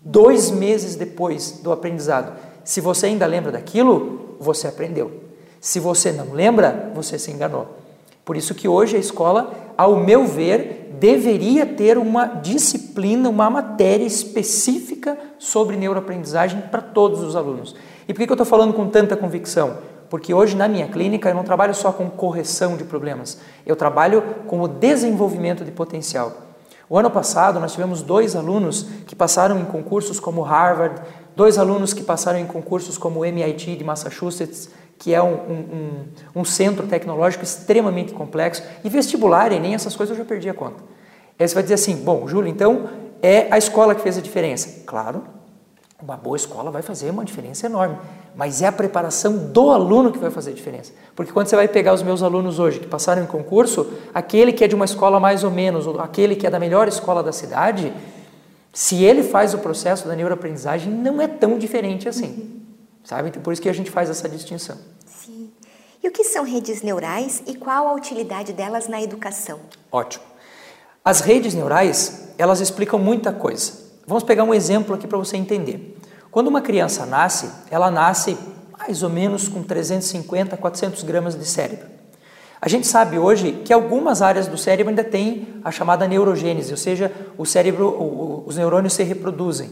dois 0.02 0.50
meses 0.50 0.96
depois 0.96 1.60
do 1.62 1.70
aprendizado, 1.70 2.32
se 2.64 2.80
você 2.80 3.06
ainda 3.06 3.26
lembra 3.26 3.52
daquilo, 3.52 4.34
você 4.40 4.66
aprendeu. 4.66 5.20
Se 5.60 5.78
você 5.78 6.10
não 6.10 6.32
lembra, 6.32 6.90
você 6.92 7.16
se 7.16 7.30
enganou. 7.30 7.68
Por 8.26 8.36
isso 8.36 8.56
que 8.56 8.66
hoje 8.66 8.96
a 8.96 8.98
escola, 8.98 9.54
ao 9.78 10.00
meu 10.00 10.26
ver, 10.26 10.96
deveria 10.98 11.64
ter 11.64 11.96
uma 11.96 12.26
disciplina, 12.26 13.30
uma 13.30 13.48
matéria 13.48 14.04
específica 14.04 15.16
sobre 15.38 15.76
neuroaprendizagem 15.76 16.62
para 16.62 16.82
todos 16.82 17.22
os 17.22 17.36
alunos. 17.36 17.76
E 18.08 18.12
por 18.12 18.24
que 18.24 18.28
eu 18.28 18.34
estou 18.34 18.44
falando 18.44 18.74
com 18.74 18.88
tanta 18.88 19.16
convicção? 19.16 19.78
Porque 20.10 20.34
hoje 20.34 20.56
na 20.56 20.66
minha 20.66 20.88
clínica 20.88 21.28
eu 21.28 21.36
não 21.36 21.44
trabalho 21.44 21.72
só 21.72 21.92
com 21.92 22.10
correção 22.10 22.76
de 22.76 22.82
problemas, 22.82 23.38
eu 23.64 23.76
trabalho 23.76 24.20
com 24.48 24.60
o 24.60 24.66
desenvolvimento 24.66 25.64
de 25.64 25.70
potencial. 25.70 26.32
O 26.88 26.98
ano 26.98 27.10
passado 27.10 27.60
nós 27.60 27.72
tivemos 27.72 28.02
dois 28.02 28.34
alunos 28.34 28.88
que 29.06 29.14
passaram 29.14 29.56
em 29.60 29.64
concursos 29.64 30.18
como 30.18 30.42
Harvard, 30.42 31.00
dois 31.36 31.58
alunos 31.58 31.92
que 31.92 32.02
passaram 32.02 32.40
em 32.40 32.46
concursos 32.46 32.98
como 32.98 33.20
o 33.20 33.24
MIT 33.24 33.76
de 33.76 33.84
Massachusetts, 33.84 34.68
que 34.98 35.14
é 35.14 35.22
um, 35.22 35.34
um, 35.34 36.40
um, 36.40 36.44
centro 36.44 36.86
tecnológico 36.86 37.44
extremamente 37.44 38.12
complexo, 38.12 38.62
e 38.82 38.88
vestibular, 38.88 39.52
e 39.52 39.60
nem 39.60 39.74
essas 39.74 39.94
coisas 39.94 40.16
eu 40.16 40.24
já 40.24 40.28
perdi 40.28 40.48
a 40.48 40.54
conta. 40.54 40.82
Aí 41.38 41.46
você 41.46 41.54
vai 41.54 41.62
dizer 41.62 41.74
assim, 41.74 41.96
bom, 41.96 42.26
Júlio, 42.26 42.50
então 42.50 42.88
é 43.22 43.46
a 43.50 43.58
escola 43.58 43.94
que 43.94 44.00
fez 44.00 44.16
a 44.16 44.20
diferença. 44.22 44.84
Claro, 44.86 45.22
uma 46.02 46.16
boa 46.16 46.36
escola 46.36 46.70
vai 46.70 46.82
fazer 46.82 47.10
uma 47.10 47.24
diferença 47.24 47.66
enorme, 47.66 47.96
mas 48.34 48.62
é 48.62 48.66
a 48.66 48.72
preparação 48.72 49.36
do 49.36 49.70
aluno 49.70 50.12
que 50.12 50.18
vai 50.18 50.30
fazer 50.30 50.50
a 50.50 50.54
diferença. 50.54 50.92
Porque 51.14 51.32
quando 51.32 51.46
você 51.46 51.56
vai 51.56 51.68
pegar 51.68 51.94
os 51.94 52.02
meus 52.02 52.22
alunos 52.22 52.58
hoje 52.58 52.80
que 52.80 52.86
passaram 52.86 53.22
em 53.22 53.26
concurso, 53.26 53.86
aquele 54.14 54.52
que 54.52 54.64
é 54.64 54.68
de 54.68 54.74
uma 54.74 54.84
escola 54.84 55.18
mais 55.18 55.44
ou 55.44 55.50
menos, 55.50 55.86
ou 55.86 56.00
aquele 56.00 56.36
que 56.36 56.46
é 56.46 56.50
da 56.50 56.58
melhor 56.58 56.86
escola 56.88 57.22
da 57.22 57.32
cidade, 57.32 57.92
se 58.72 59.02
ele 59.02 59.22
faz 59.22 59.54
o 59.54 59.58
processo 59.58 60.06
da 60.06 60.14
neuroaprendizagem, 60.14 60.92
não 60.92 61.20
é 61.20 61.26
tão 61.26 61.58
diferente 61.58 62.08
assim. 62.08 62.55
Sabe? 63.06 63.28
Então, 63.28 63.40
por 63.40 63.52
isso 63.52 63.62
que 63.62 63.68
a 63.68 63.72
gente 63.72 63.88
faz 63.88 64.10
essa 64.10 64.28
distinção. 64.28 64.76
Sim. 65.06 65.48
E 66.02 66.08
o 66.08 66.10
que 66.10 66.24
são 66.24 66.44
redes 66.44 66.82
neurais 66.82 67.40
e 67.46 67.54
qual 67.54 67.86
a 67.86 67.94
utilidade 67.94 68.52
delas 68.52 68.88
na 68.88 69.00
educação? 69.00 69.60
Ótimo. 69.92 70.24
As 71.04 71.20
redes 71.20 71.54
neurais, 71.54 72.30
elas 72.36 72.60
explicam 72.60 72.98
muita 72.98 73.32
coisa. 73.32 73.72
Vamos 74.08 74.24
pegar 74.24 74.42
um 74.42 74.52
exemplo 74.52 74.92
aqui 74.92 75.06
para 75.06 75.18
você 75.18 75.36
entender. 75.36 75.96
Quando 76.32 76.48
uma 76.48 76.60
criança 76.60 77.06
nasce, 77.06 77.48
ela 77.70 77.92
nasce 77.92 78.36
mais 78.76 79.04
ou 79.04 79.08
menos 79.08 79.46
com 79.46 79.62
350, 79.62 80.56
400 80.56 81.04
gramas 81.04 81.38
de 81.38 81.44
cérebro. 81.44 81.86
A 82.60 82.68
gente 82.68 82.88
sabe 82.88 83.20
hoje 83.20 83.62
que 83.64 83.72
algumas 83.72 84.20
áreas 84.20 84.48
do 84.48 84.58
cérebro 84.58 84.90
ainda 84.90 85.04
têm 85.04 85.60
a 85.62 85.70
chamada 85.70 86.08
neurogênese, 86.08 86.72
ou 86.72 86.76
seja, 86.76 87.12
o 87.38 87.46
cérebro, 87.46 88.42
os 88.44 88.56
neurônios 88.56 88.94
se 88.94 89.04
reproduzem. 89.04 89.70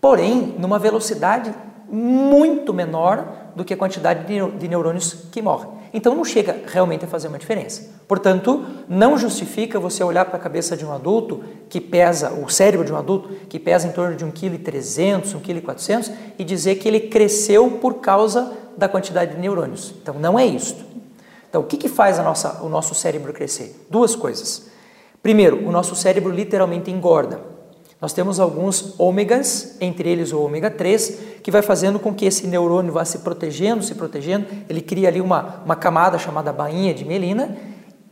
Porém, 0.00 0.54
numa 0.58 0.78
velocidade 0.78 1.52
muito 1.90 2.72
menor 2.74 3.26
do 3.56 3.64
que 3.64 3.74
a 3.74 3.76
quantidade 3.76 4.24
de 4.26 4.68
neurônios 4.68 5.14
que 5.32 5.42
morrem. 5.42 5.78
Então 5.92 6.14
não 6.14 6.24
chega 6.24 6.62
realmente 6.66 7.04
a 7.04 7.08
fazer 7.08 7.28
uma 7.28 7.38
diferença. 7.38 7.88
Portanto, 8.06 8.64
não 8.88 9.16
justifica 9.16 9.80
você 9.80 10.04
olhar 10.04 10.24
para 10.24 10.36
a 10.36 10.40
cabeça 10.40 10.76
de 10.76 10.84
um 10.84 10.92
adulto 10.92 11.42
que 11.68 11.80
pesa, 11.80 12.32
o 12.32 12.48
cérebro 12.48 12.84
de 12.84 12.92
um 12.92 12.96
adulto 12.96 13.30
que 13.48 13.58
pesa 13.58 13.88
em 13.88 13.92
torno 13.92 14.14
de 14.14 14.24
1,3 14.24 14.60
kg, 14.60 15.38
1,4 15.38 15.40
kg 15.42 16.14
e 16.38 16.44
dizer 16.44 16.76
que 16.76 16.88
ele 16.88 17.00
cresceu 17.00 17.70
por 17.80 17.94
causa 17.94 18.52
da 18.76 18.88
quantidade 18.88 19.34
de 19.34 19.40
neurônios. 19.40 19.94
Então 20.00 20.14
não 20.14 20.38
é 20.38 20.46
isso. 20.46 20.76
Então 21.48 21.62
o 21.62 21.64
que, 21.64 21.76
que 21.76 21.88
faz 21.88 22.18
nossa, 22.18 22.62
o 22.62 22.68
nosso 22.68 22.94
cérebro 22.94 23.32
crescer? 23.32 23.86
Duas 23.90 24.14
coisas. 24.14 24.68
Primeiro, 25.22 25.66
o 25.66 25.72
nosso 25.72 25.96
cérebro 25.96 26.30
literalmente 26.30 26.90
engorda. 26.90 27.40
Nós 28.00 28.12
temos 28.12 28.38
alguns 28.38 28.94
ômegas, 28.98 29.76
entre 29.80 30.08
eles 30.08 30.32
o 30.32 30.40
ômega 30.40 30.70
3, 30.70 31.18
que 31.42 31.50
vai 31.50 31.62
fazendo 31.62 31.98
com 31.98 32.14
que 32.14 32.24
esse 32.24 32.46
neurônio 32.46 32.92
vá 32.92 33.04
se 33.04 33.18
protegendo, 33.18 33.82
se 33.82 33.94
protegendo, 33.94 34.46
ele 34.68 34.80
cria 34.80 35.08
ali 35.08 35.20
uma, 35.20 35.62
uma 35.64 35.74
camada 35.74 36.16
chamada 36.16 36.52
bainha 36.52 36.94
de 36.94 37.04
mielina, 37.04 37.56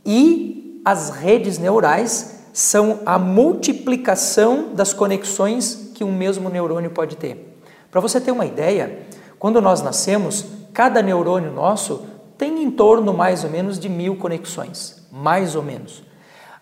e 0.04 0.82
as 0.84 1.10
redes 1.10 1.58
neurais 1.58 2.36
são 2.52 3.00
a 3.06 3.18
multiplicação 3.18 4.74
das 4.74 4.92
conexões 4.92 5.92
que 5.94 6.02
um 6.02 6.12
mesmo 6.12 6.48
neurônio 6.48 6.90
pode 6.90 7.16
ter. 7.16 7.58
Para 7.90 8.00
você 8.00 8.20
ter 8.20 8.32
uma 8.32 8.46
ideia, 8.46 9.00
quando 9.38 9.60
nós 9.60 9.82
nascemos, 9.82 10.44
cada 10.72 11.00
neurônio 11.00 11.52
nosso 11.52 12.06
tem 12.36 12.62
em 12.62 12.70
torno 12.70 13.14
mais 13.14 13.44
ou 13.44 13.50
menos 13.50 13.78
de 13.78 13.88
mil 13.88 14.16
conexões, 14.16 15.06
mais 15.12 15.54
ou 15.54 15.62
menos. 15.62 16.02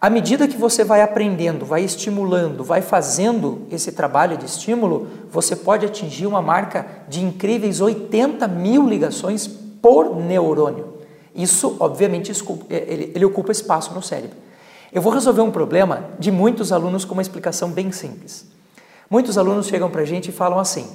À 0.04 0.10
medida 0.10 0.46
que 0.46 0.58
você 0.58 0.84
vai 0.84 1.00
aprendendo, 1.00 1.64
vai 1.64 1.82
estimulando, 1.82 2.62
vai 2.62 2.82
fazendo 2.82 3.66
esse 3.70 3.90
trabalho 3.90 4.36
de 4.36 4.44
estímulo, 4.44 5.08
você 5.30 5.56
pode 5.56 5.86
atingir 5.86 6.26
uma 6.26 6.42
marca 6.42 6.86
de 7.08 7.24
incríveis 7.24 7.80
80 7.80 8.46
mil 8.46 8.86
ligações 8.86 9.46
por 9.46 10.14
neurônio. 10.14 10.98
Isso, 11.34 11.78
obviamente, 11.80 12.30
é, 12.68 12.74
ele, 13.14 13.24
ocupa 13.24 13.50
espaço 13.50 13.94
no 13.94 14.02
cérebro. 14.02 14.36
Eu 14.92 15.00
vou 15.00 15.10
resolver 15.10 15.40
um 15.40 15.50
problema 15.50 16.10
de 16.18 16.30
muitos 16.30 16.70
alunos 16.70 17.06
com 17.06 17.14
uma 17.14 17.22
explicação 17.22 17.70
bem 17.70 17.90
simples. 17.90 18.44
Muitos 19.08 19.38
alunos 19.38 19.68
chegam 19.68 19.90
para 19.90 20.02
a 20.02 20.04
gente 20.04 20.28
e 20.28 20.32
falam 20.32 20.58
assim: 20.58 20.86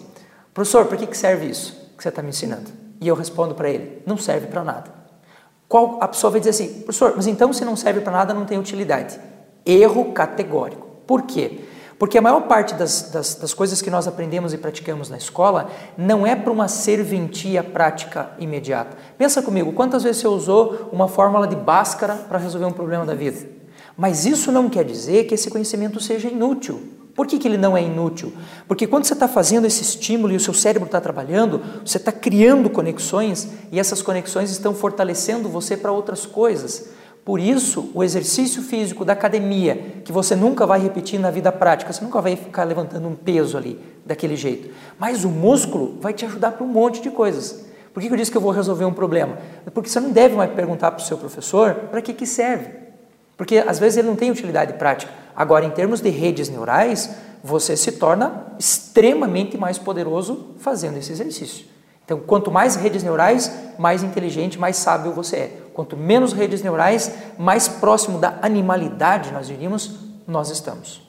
professor, 0.53 0.85
para 0.85 0.97
que 0.97 1.17
serve 1.17 1.47
isso 1.47 1.93
que 1.97 2.03
você 2.03 2.09
está 2.09 2.21
me 2.21 2.29
ensinando? 2.29 2.69
E 3.01 3.07
eu 3.07 3.15
respondo 3.15 3.55
para 3.55 3.71
ele: 3.71 4.03
não 4.05 4.17
serve 4.17 4.45
para 4.45 4.63
nada. 4.63 4.98
Qual 5.69 5.99
a 6.01 6.07
pessoa 6.07 6.31
vai 6.31 6.41
dizer 6.41 6.49
assim, 6.49 6.81
professor, 6.81 7.13
mas 7.15 7.27
então 7.27 7.53
se 7.53 7.63
não 7.63 7.75
serve 7.75 8.01
para 8.01 8.11
nada, 8.11 8.33
não 8.33 8.43
tem 8.43 8.57
utilidade. 8.57 9.19
Erro 9.63 10.11
categórico. 10.13 10.87
Por 11.05 11.21
quê? 11.21 11.59
Porque 11.99 12.17
a 12.17 12.21
maior 12.21 12.41
parte 12.41 12.73
das, 12.73 13.11
das, 13.11 13.35
das, 13.35 13.53
coisas 13.53 13.81
que 13.81 13.91
nós 13.91 14.07
aprendemos 14.07 14.53
e 14.53 14.57
praticamos 14.57 15.09
na 15.09 15.17
escola 15.17 15.69
não 15.97 16.25
é 16.25 16.35
para 16.35 16.51
uma 16.51 16.67
serventia 16.67 17.61
prática 17.61 18.31
imediata. 18.39 18.97
Pensa 19.17 19.41
comigo, 19.43 19.73
quantas 19.73 20.01
vezes 20.03 20.21
você 20.21 20.27
usou 20.27 20.89
uma 20.91 21.07
fórmula 21.07 21.45
de 21.45 21.57
Bhaskara 21.57 22.15
para 22.15 22.39
resolver 22.39 22.65
um 22.65 22.71
problema 22.71 23.05
da 23.05 23.13
vida? 23.13 23.47
Mas 23.95 24.25
isso 24.25 24.51
não 24.51 24.69
quer 24.69 24.85
dizer 24.85 25.25
que 25.25 25.35
esse 25.35 25.51
conhecimento 25.51 25.99
seja 25.99 26.29
inútil. 26.29 26.81
Por 27.19 27.27
que, 27.27 27.37
que 27.37 27.49
ele 27.49 27.57
não 27.57 27.75
é 27.75 27.83
inútil? 27.83 28.31
Porque 28.65 28.87
quando 28.87 29.03
você 29.03 29.11
está 29.11 29.27
fazendo 29.27 29.67
esse 29.67 29.81
estímulo 29.81 30.31
e 30.31 30.37
o 30.37 30.39
seu 30.39 30.53
cérebro 30.53 30.85
está 30.85 31.01
trabalhando, 31.01 31.61
você 31.83 31.97
está 31.97 32.13
criando 32.13 32.69
conexões 32.69 33.49
e 33.73 33.77
essas 33.77 34.01
conexões 34.01 34.49
estão 34.51 34.73
fortalecendo 34.73 35.49
você 35.49 35.75
para 35.75 35.91
outras 35.91 36.25
coisas. 36.25 36.91
Por 37.25 37.37
isso, 37.41 37.91
o 37.93 38.05
exercício 38.05 38.61
físico 38.61 39.03
da 39.03 39.11
academia, 39.11 40.01
que 40.05 40.13
você 40.13 40.33
nunca 40.33 40.65
vai 40.65 40.79
repetir 40.79 41.19
na 41.19 41.29
vida 41.29 41.51
prática, 41.51 41.91
você 41.91 42.01
nunca 42.01 42.21
vai 42.21 42.37
ficar 42.37 42.63
levantando 42.63 43.09
um 43.09 43.15
peso 43.15 43.57
ali 43.57 43.77
daquele 44.05 44.37
jeito. 44.37 44.73
Mas 44.97 45.25
o 45.25 45.29
músculo 45.29 45.97
vai 45.99 46.13
te 46.13 46.25
ajudar 46.25 46.53
para 46.53 46.63
um 46.63 46.69
monte 46.69 47.01
de 47.01 47.11
coisas. 47.11 47.65
Por 47.93 48.01
que 48.01 48.07
eu 48.07 48.15
disse 48.15 48.31
que 48.31 48.37
eu 48.37 48.41
vou 48.41 48.51
resolver 48.51 48.85
um 48.85 48.93
problema? 48.93 49.37
Porque 49.73 49.89
você 49.89 49.99
não 49.99 50.11
deve 50.11 50.37
mais 50.37 50.53
perguntar 50.53 50.91
para 50.91 51.03
o 51.03 51.05
seu 51.05 51.17
professor 51.17 51.75
para 51.91 52.01
que, 52.01 52.13
que 52.13 52.25
serve. 52.25 52.88
Porque 53.39 53.57
às 53.59 53.79
vezes 53.79 53.97
ele 53.97 54.09
não 54.09 54.17
tem 54.17 54.29
utilidade 54.29 54.73
prática. 54.73 55.09
Agora, 55.33 55.63
em 55.63 55.69
termos 55.69 56.01
de 56.01 56.09
redes 56.09 56.49
neurais, 56.49 57.11
você 57.41 57.77
se 57.77 57.93
torna 57.93 58.47
extremamente 58.59 59.57
mais 59.57 59.77
poderoso 59.77 60.47
fazendo 60.59 60.97
esse 60.97 61.13
exercício. 61.13 61.65
Então, 62.03 62.19
quanto 62.19 62.51
mais 62.51 62.75
redes 62.75 63.01
neurais, 63.01 63.49
mais 63.77 64.03
inteligente, 64.03 64.59
mais 64.59 64.75
sábio 64.75 65.13
você 65.13 65.35
é. 65.37 65.57
Quanto 65.73 65.95
menos 65.95 66.33
redes 66.33 66.61
neurais, 66.61 67.13
mais 67.37 67.69
próximo 67.69 68.19
da 68.19 68.39
animalidade 68.41 69.31
nós 69.31 69.47
diríamos, 69.47 69.95
nós 70.27 70.49
estamos. 70.49 71.01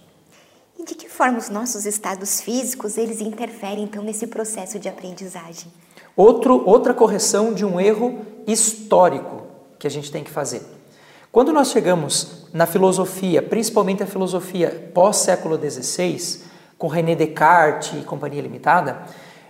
E 0.79 0.85
de 0.85 0.95
que 0.95 1.09
forma 1.09 1.37
os 1.37 1.49
nossos 1.49 1.85
estados 1.85 2.41
físicos 2.41 2.97
eles 2.97 3.21
interferem 3.21 3.83
então 3.83 4.05
nesse 4.05 4.29
processo 4.29 4.79
de 4.79 4.89
aprendizagem? 4.89 5.73
Outro, 6.15 6.63
outra 6.65 6.95
correção 6.95 7.53
de 7.53 7.65
um 7.65 7.81
erro 7.81 8.21
histórico 8.47 9.43
que 9.81 9.89
a 9.89 9.91
gente 9.91 10.13
tem 10.13 10.23
que 10.23 10.31
fazer. 10.31 10.63
Quando 11.33 11.53
nós 11.53 11.71
chegamos 11.71 12.49
na 12.53 12.67
filosofia, 12.67 13.41
principalmente 13.41 14.03
a 14.03 14.07
filosofia 14.07 14.91
pós-século 14.93 15.57
XVI, 15.57 16.41
com 16.77 16.89
René 16.89 17.15
Descartes 17.15 18.01
e 18.01 18.05
Companhia 18.05 18.43
Limitada, 18.43 19.03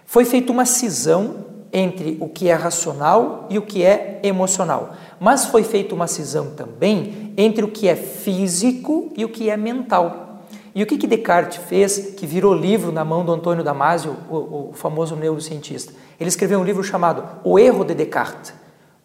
foi 0.05 0.27
feita 0.27 0.53
uma 0.53 0.67
cisão 0.67 1.47
entre 1.73 2.19
o 2.21 2.29
que 2.29 2.51
é 2.51 2.53
racional 2.53 3.47
e 3.49 3.57
o 3.57 3.63
que 3.63 3.83
é 3.83 4.21
emocional. 4.23 4.95
Mas 5.19 5.47
foi 5.47 5.63
feita 5.63 5.95
uma 5.95 6.07
cisão 6.07 6.51
também 6.51 7.33
entre 7.35 7.65
o 7.65 7.69
que 7.69 7.89
é 7.89 7.97
físico 7.97 9.11
e 9.17 9.25
o 9.25 9.31
que 9.31 9.49
é 9.49 9.57
mental. 9.57 10.43
E 10.75 10.83
o 10.83 10.87
que, 10.87 10.99
que 10.99 11.07
Descartes 11.07 11.63
fez, 11.67 12.15
que 12.15 12.27
virou 12.27 12.55
livro 12.55 12.93
na 12.93 13.07
mão 13.07 13.25
do 13.25 13.33
Antônio 13.33 13.65
Damasio, 13.65 14.17
o, 14.29 14.69
o 14.69 14.73
famoso 14.75 15.17
neurocientista? 15.17 15.95
Ele 16.19 16.29
escreveu 16.29 16.61
um 16.61 16.65
livro 16.65 16.85
chamado 16.85 17.25
O 17.43 17.59
Erro 17.59 17.87
de 17.87 17.95
Descartes. 17.95 18.53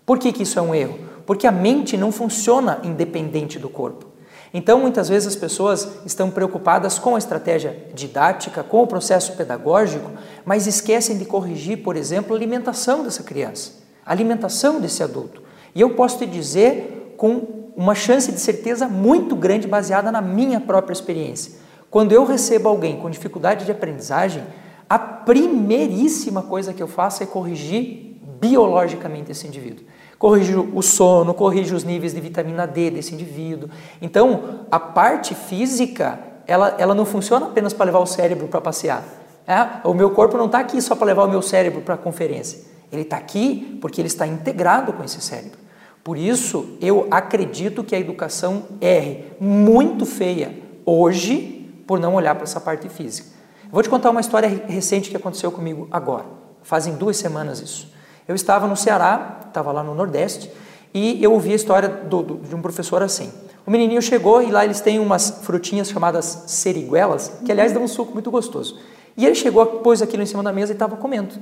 Por 0.06 0.20
que, 0.20 0.34
que 0.34 0.44
isso 0.44 0.60
é 0.60 0.62
um 0.62 0.76
erro? 0.76 1.15
Porque 1.26 1.48
a 1.48 1.52
mente 1.52 1.98
não 1.98 2.12
funciona 2.12 2.80
independente 2.84 3.58
do 3.58 3.70
corpo. 3.70 4.16
Então, 4.54 4.80
muitas 4.80 5.10
vezes 5.10 5.28
as 5.28 5.36
pessoas 5.36 5.98
estão 6.06 6.32
preocupadas 6.32 6.98
com 6.98 7.16
a 7.16 7.18
estratégia 7.18 7.76
didática, 7.94 8.64
com 8.64 8.84
o 8.84 8.88
processo 8.88 9.34
pedagógico, 9.34 10.10
mas 10.46 10.66
esquecem 10.66 11.18
de 11.18 11.26
corrigir, 11.26 11.84
por 11.84 11.98
exemplo, 11.98 12.34
a 12.34 12.38
alimentação 12.38 13.04
dessa 13.04 13.22
criança, 13.22 13.74
a 14.06 14.14
alimentação 14.14 14.80
desse 14.80 15.04
adulto. 15.04 15.44
E 15.76 15.82
eu 15.82 15.90
posso 15.90 16.20
te 16.20 16.26
dizer 16.26 17.16
com 17.18 17.66
uma 17.76 17.94
chance 17.94 18.32
de 18.32 18.40
certeza 18.40 18.88
muito 18.88 19.36
grande 19.36 19.68
baseada 19.68 20.10
na 20.10 20.22
minha 20.22 20.62
própria 20.62 20.94
experiência. 20.94 21.60
Quando 21.92 22.14
eu 22.14 22.24
recebo 22.24 22.70
alguém 22.70 22.98
com 22.98 23.10
dificuldade 23.10 23.66
de 23.66 23.72
aprendizagem, 23.74 24.42
a 24.90 24.98
primeiríssima 24.98 26.42
coisa 26.42 26.74
que 26.74 26.82
eu 26.82 26.88
faço 26.88 27.22
é 27.22 27.26
corrigir 27.26 28.22
biologicamente 28.40 29.32
esse 29.32 29.46
indivíduo 29.46 29.86
corrige 30.26 30.56
o 30.56 30.82
sono, 30.82 31.36
corrige 31.36 31.76
os 31.76 31.84
níveis 31.84 32.12
de 32.12 32.20
vitamina 32.20 32.66
D 32.66 32.90
desse 32.90 33.14
indivíduo. 33.14 33.70
Então, 34.02 34.66
a 34.72 34.80
parte 34.80 35.36
física, 35.36 36.18
ela, 36.48 36.74
ela 36.80 36.96
não 36.96 37.06
funciona 37.06 37.46
apenas 37.46 37.74
para 37.74 37.86
levar 37.86 38.00
o 38.00 38.08
cérebro 38.08 38.48
para 38.48 38.60
passear. 38.60 39.04
É? 39.48 39.88
O 39.88 39.94
meu 39.94 40.10
corpo 40.10 40.36
não 40.36 40.48
está 40.48 40.58
aqui 40.58 40.82
só 40.82 40.96
para 40.96 41.06
levar 41.06 41.26
o 41.26 41.30
meu 41.30 41.44
cérebro 41.44 41.82
para 41.82 41.94
a 41.94 41.98
conferência. 41.98 42.60
Ele 42.92 43.04
está 43.04 43.18
aqui 43.18 43.78
porque 43.80 44.02
ele 44.02 44.08
está 44.08 44.26
integrado 44.26 44.94
com 44.94 45.04
esse 45.04 45.22
cérebro. 45.22 45.60
Por 46.04 46.18
isso, 46.18 46.76
eu 46.82 47.08
acredito 47.12 47.84
que 47.84 47.94
a 47.94 48.00
educação 48.00 48.64
erre 48.82 49.26
muito 49.40 50.08
feia 50.08 50.58
hoje 50.88 51.72
por 51.86 52.00
não 52.00 52.16
olhar 52.16 52.34
para 52.34 52.46
essa 52.46 52.60
parte 52.60 52.90
física. 52.90 53.30
vou 53.72 53.84
te 53.84 53.90
contar 53.90 54.10
uma 54.10 54.22
história 54.22 54.50
recente 54.68 55.12
que 55.12 55.18
aconteceu 55.18 55.52
comigo 55.52 55.88
agora. 55.92 56.26
Fazem 56.64 56.96
duas 56.96 57.16
semanas 57.16 57.60
isso. 57.60 57.94
Eu 58.28 58.36
estava 58.36 58.68
no 58.68 58.76
Ceará, 58.76 59.42
estava 59.48 59.72
lá 59.72 59.84
no 59.84 59.94
Nordeste, 59.94 60.52
e 60.94 61.24
eu 61.24 61.32
ouvi 61.34 61.52
a 61.52 61.56
história 61.56 61.90
do, 61.90 62.24
do, 62.24 62.36
de 62.38 62.56
um 62.56 62.62
professor 62.62 63.04
assim. 63.04 63.32
O 63.66 63.72
menininho 63.72 64.02
chegou 64.02 64.42
e 64.42 64.52
lá 64.52 64.64
eles 64.64 64.80
têm 64.80 65.00
umas 65.00 65.42
frutinhas 65.44 65.90
chamadas 65.90 66.44
seriguelas, 66.48 67.32
que 67.46 67.52
aliás 67.52 67.72
dão 67.72 67.84
um 67.84 67.88
suco 67.88 68.14
muito 68.14 68.32
gostoso. 68.32 68.80
E 69.18 69.26
ele 69.26 69.36
chegou, 69.36 69.66
pôs 69.66 70.02
aquilo 70.02 70.24
em 70.24 70.26
cima 70.26 70.44
da 70.44 70.54
mesa 70.54 70.72
e 70.72 70.76
estava 70.76 70.96
comendo. 70.96 71.36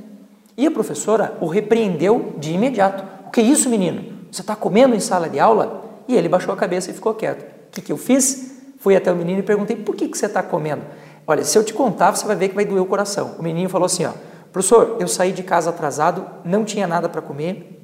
E 0.58 0.66
a 0.66 0.72
professora 0.72 1.38
o 1.42 1.48
repreendeu 1.48 2.34
de 2.38 2.54
imediato. 2.54 3.04
O 3.28 3.32
que 3.32 3.42
é 3.42 3.44
isso, 3.44 3.70
menino? 3.70 4.14
Você 4.32 4.42
está 4.42 4.56
comendo 4.56 4.96
em 4.96 5.00
sala 5.00 5.30
de 5.30 5.40
aula? 5.40 5.84
E 6.08 6.16
ele 6.16 6.30
baixou 6.30 6.54
a 6.54 6.58
cabeça 6.58 6.92
e 6.92 6.94
ficou 6.94 7.14
quieto. 7.14 7.44
O 7.44 7.72
que, 7.72 7.82
que 7.82 7.92
eu 7.92 7.98
fiz? 7.98 8.54
Fui 8.78 8.96
até 8.96 9.12
o 9.12 9.16
menino 9.16 9.40
e 9.40 9.44
perguntei, 9.44 9.76
por 9.76 9.96
que, 9.96 10.08
que 10.08 10.18
você 10.18 10.26
está 10.26 10.44
comendo? 10.44 10.84
Olha, 11.26 11.44
se 11.44 11.58
eu 11.58 11.64
te 11.64 11.74
contar, 11.74 12.16
você 12.16 12.26
vai 12.26 12.36
ver 12.36 12.50
que 12.50 12.56
vai 12.56 12.66
doer 12.66 12.82
o 12.82 12.86
coração. 12.86 13.36
O 13.40 13.44
menino 13.44 13.70
falou 13.70 13.86
assim, 13.86 14.06
ó, 14.06 14.12
Professor, 14.54 14.98
eu 15.00 15.08
saí 15.08 15.32
de 15.32 15.42
casa 15.42 15.72
atrasado, 15.72 16.26
não 16.46 16.64
tinha 16.64 16.86
nada 16.86 17.10
para 17.10 17.24
comer, 17.24 17.82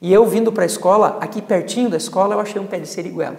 e 0.00 0.10
eu 0.10 0.24
vindo 0.24 0.50
para 0.50 0.62
a 0.62 0.66
escola, 0.66 1.18
aqui 1.20 1.42
pertinho 1.42 1.90
da 1.90 1.98
escola, 1.98 2.34
eu 2.34 2.40
achei 2.40 2.60
um 2.60 2.66
pé 2.66 2.80
de 2.80 2.88
seriguela. 2.88 3.36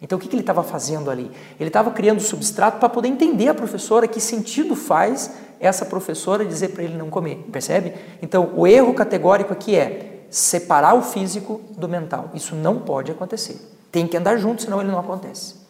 Então 0.00 0.16
o 0.16 0.20
que, 0.20 0.26
que 0.26 0.34
ele 0.34 0.42
estava 0.42 0.62
fazendo 0.62 1.10
ali? 1.10 1.30
Ele 1.60 1.68
estava 1.68 1.90
criando 1.90 2.20
substrato 2.20 2.78
para 2.78 2.88
poder 2.88 3.08
entender 3.08 3.48
a 3.48 3.54
professora 3.54 4.08
que 4.08 4.18
sentido 4.20 4.74
faz 4.74 5.32
essa 5.60 5.84
professora 5.84 6.44
dizer 6.44 6.68
para 6.68 6.84
ele 6.84 6.96
não 6.96 7.10
comer, 7.10 7.46
percebe? 7.52 7.92
Então 8.22 8.50
o 8.56 8.66
erro 8.66 8.94
categórico 8.94 9.52
aqui 9.52 9.76
é 9.76 10.24
separar 10.30 10.94
o 10.94 11.02
físico 11.02 11.60
do 11.76 11.88
mental. 11.88 12.30
Isso 12.32 12.54
não 12.54 12.78
pode 12.78 13.10
acontecer. 13.10 13.60
Tem 13.92 14.06
que 14.06 14.16
andar 14.16 14.38
junto, 14.38 14.62
senão 14.62 14.80
ele 14.80 14.90
não 14.90 14.98
acontece. 14.98 15.65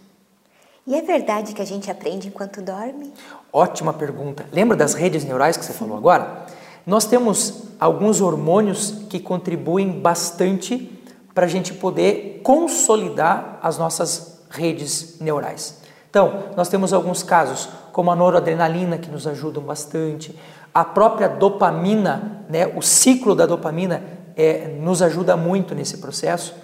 E 0.87 0.95
é 0.95 1.03
verdade 1.03 1.53
que 1.53 1.61
a 1.61 1.65
gente 1.65 1.91
aprende 1.91 2.29
enquanto 2.29 2.63
dorme? 2.63 3.13
Ótima 3.53 3.93
pergunta. 3.93 4.47
Lembra 4.53 4.77
das 4.77 4.95
redes 4.95 5.25
neurais 5.25 5.57
que 5.57 5.65
você 5.65 5.73
falou 5.73 5.97
agora? 5.97 6.47
Nós 6.87 7.05
temos 7.05 7.65
alguns 7.81 8.21
hormônios 8.21 9.03
que 9.11 9.19
contribuem 9.19 9.91
bastante 10.01 10.97
para 11.35 11.45
a 11.45 11.49
gente 11.49 11.75
poder 11.75 12.41
consolidar 12.45 13.59
as 13.61 13.77
nossas 13.79 14.43
redes 14.49 15.19
neurais. 15.21 15.83
Então, 16.09 16.45
nós 16.57 16.69
temos 16.69 16.93
alguns 16.93 17.21
casos, 17.25 17.69
como 17.93 18.13
a 18.13 18.17
noradrenalina, 18.17 18.97
que 18.97 19.11
nos 19.11 19.27
ajudam 19.27 19.65
bastante, 19.65 20.39
a 20.73 20.85
própria 20.85 21.29
dopamina, 21.29 22.45
né, 22.49 22.69
o 22.77 22.81
ciclo 22.81 23.35
da 23.35 23.45
dopamina 23.45 24.05
é, 24.37 24.69
nos 24.81 25.03
ajuda 25.03 25.37
muito 25.37 25.75
nesse 25.75 25.99
processo. 25.99 26.55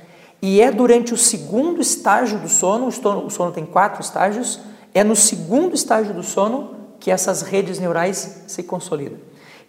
E 0.42 0.60
é 0.60 0.72
durante 0.72 1.14
o 1.14 1.16
segundo 1.16 1.80
estágio 1.80 2.36
do 2.40 2.48
sono, 2.48 2.88
o 2.88 3.30
sono, 3.30 3.52
tem 3.52 3.64
quatro 3.64 4.02
estágios, 4.02 4.58
é 4.92 5.04
no 5.04 5.14
segundo 5.14 5.72
estágio 5.72 6.12
do 6.12 6.24
sono 6.24 6.74
que 6.98 7.12
essas 7.12 7.42
redes 7.42 7.78
neurais 7.78 8.42
se 8.48 8.64
consolidam. 8.64 9.18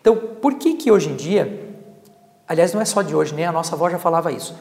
Então, 0.01 0.15
por 0.41 0.55
que 0.55 0.73
que 0.73 0.91
hoje 0.91 1.09
em 1.09 1.15
dia, 1.15 1.77
aliás, 2.47 2.73
não 2.73 2.81
é 2.81 2.85
só 2.85 3.03
de 3.03 3.15
hoje, 3.15 3.35
né? 3.35 3.45
A 3.45 3.51
nossa 3.51 3.75
avó 3.75 3.87
já 3.87 3.99
falava 3.99 4.31
isso. 4.31 4.55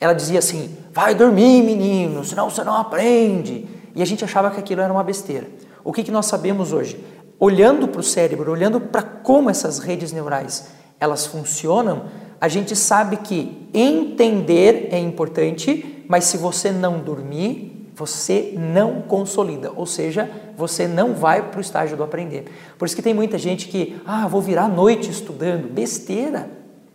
Ela 0.00 0.14
dizia 0.14 0.38
assim: 0.38 0.74
vai 0.92 1.14
dormir, 1.14 1.62
menino, 1.62 2.24
senão 2.24 2.48
você 2.48 2.64
não 2.64 2.74
aprende. 2.74 3.68
E 3.94 4.00
a 4.00 4.06
gente 4.06 4.24
achava 4.24 4.50
que 4.50 4.58
aquilo 4.58 4.80
era 4.80 4.92
uma 4.92 5.04
besteira. 5.04 5.46
O 5.84 5.92
que, 5.92 6.02
que 6.02 6.10
nós 6.10 6.24
sabemos 6.24 6.72
hoje? 6.72 7.04
Olhando 7.38 7.86
para 7.86 8.00
o 8.00 8.04
cérebro, 8.04 8.50
olhando 8.50 8.80
para 8.80 9.02
como 9.02 9.50
essas 9.50 9.78
redes 9.78 10.10
neurais 10.10 10.79
elas 11.00 11.26
funcionam, 11.26 12.04
a 12.40 12.48
gente 12.48 12.76
sabe 12.76 13.16
que 13.16 13.68
entender 13.74 14.88
é 14.92 14.98
importante, 14.98 16.04
mas 16.06 16.24
se 16.24 16.36
você 16.36 16.70
não 16.70 17.00
dormir, 17.00 17.90
você 17.94 18.54
não 18.56 19.02
consolida, 19.02 19.72
ou 19.76 19.84
seja, 19.84 20.30
você 20.56 20.88
não 20.88 21.14
vai 21.14 21.50
para 21.50 21.58
o 21.58 21.60
estágio 21.60 21.96
do 21.96 22.02
aprender. 22.02 22.44
Por 22.78 22.86
isso 22.86 22.96
que 22.96 23.02
tem 23.02 23.12
muita 23.12 23.36
gente 23.36 23.68
que, 23.68 24.00
ah, 24.06 24.26
vou 24.26 24.40
virar 24.40 24.64
a 24.64 24.68
noite 24.68 25.10
estudando. 25.10 25.70
Besteira, 25.70 26.48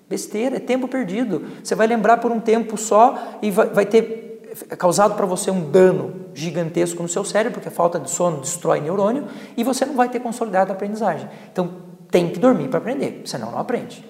besteira, 0.09 0.57
é 0.57 0.59
tempo 0.59 0.87
perdido. 0.87 1.43
Você 1.63 1.75
vai 1.75 1.85
lembrar 1.85 2.17
por 2.17 2.31
um 2.31 2.39
tempo 2.39 2.75
só 2.75 3.37
e 3.41 3.51
vai, 3.51 3.67
vai 3.69 3.85
ter 3.85 4.25
é 4.69 4.75
causado 4.75 5.15
para 5.15 5.25
você 5.25 5.51
um 5.51 5.69
dano 5.69 6.13
gigantesco 6.33 7.03
no 7.03 7.09
seu 7.09 7.25
cérebro, 7.25 7.55
porque 7.55 7.67
a 7.67 7.71
falta 7.71 7.99
de 7.99 8.09
sono 8.09 8.39
destrói 8.39 8.79
neurônio 8.79 9.25
e 9.57 9.63
você 9.63 9.85
não 9.85 9.95
vai 9.95 10.07
ter 10.07 10.19
consolidado 10.19 10.71
a 10.71 10.75
aprendizagem. 10.75 11.27
Então, 11.51 11.84
tem 12.15 12.29
que 12.29 12.39
dormir 12.39 12.69
para 12.69 12.77
aprender, 12.77 13.23
senão 13.25 13.51
não 13.51 13.59
aprende. 13.59 14.01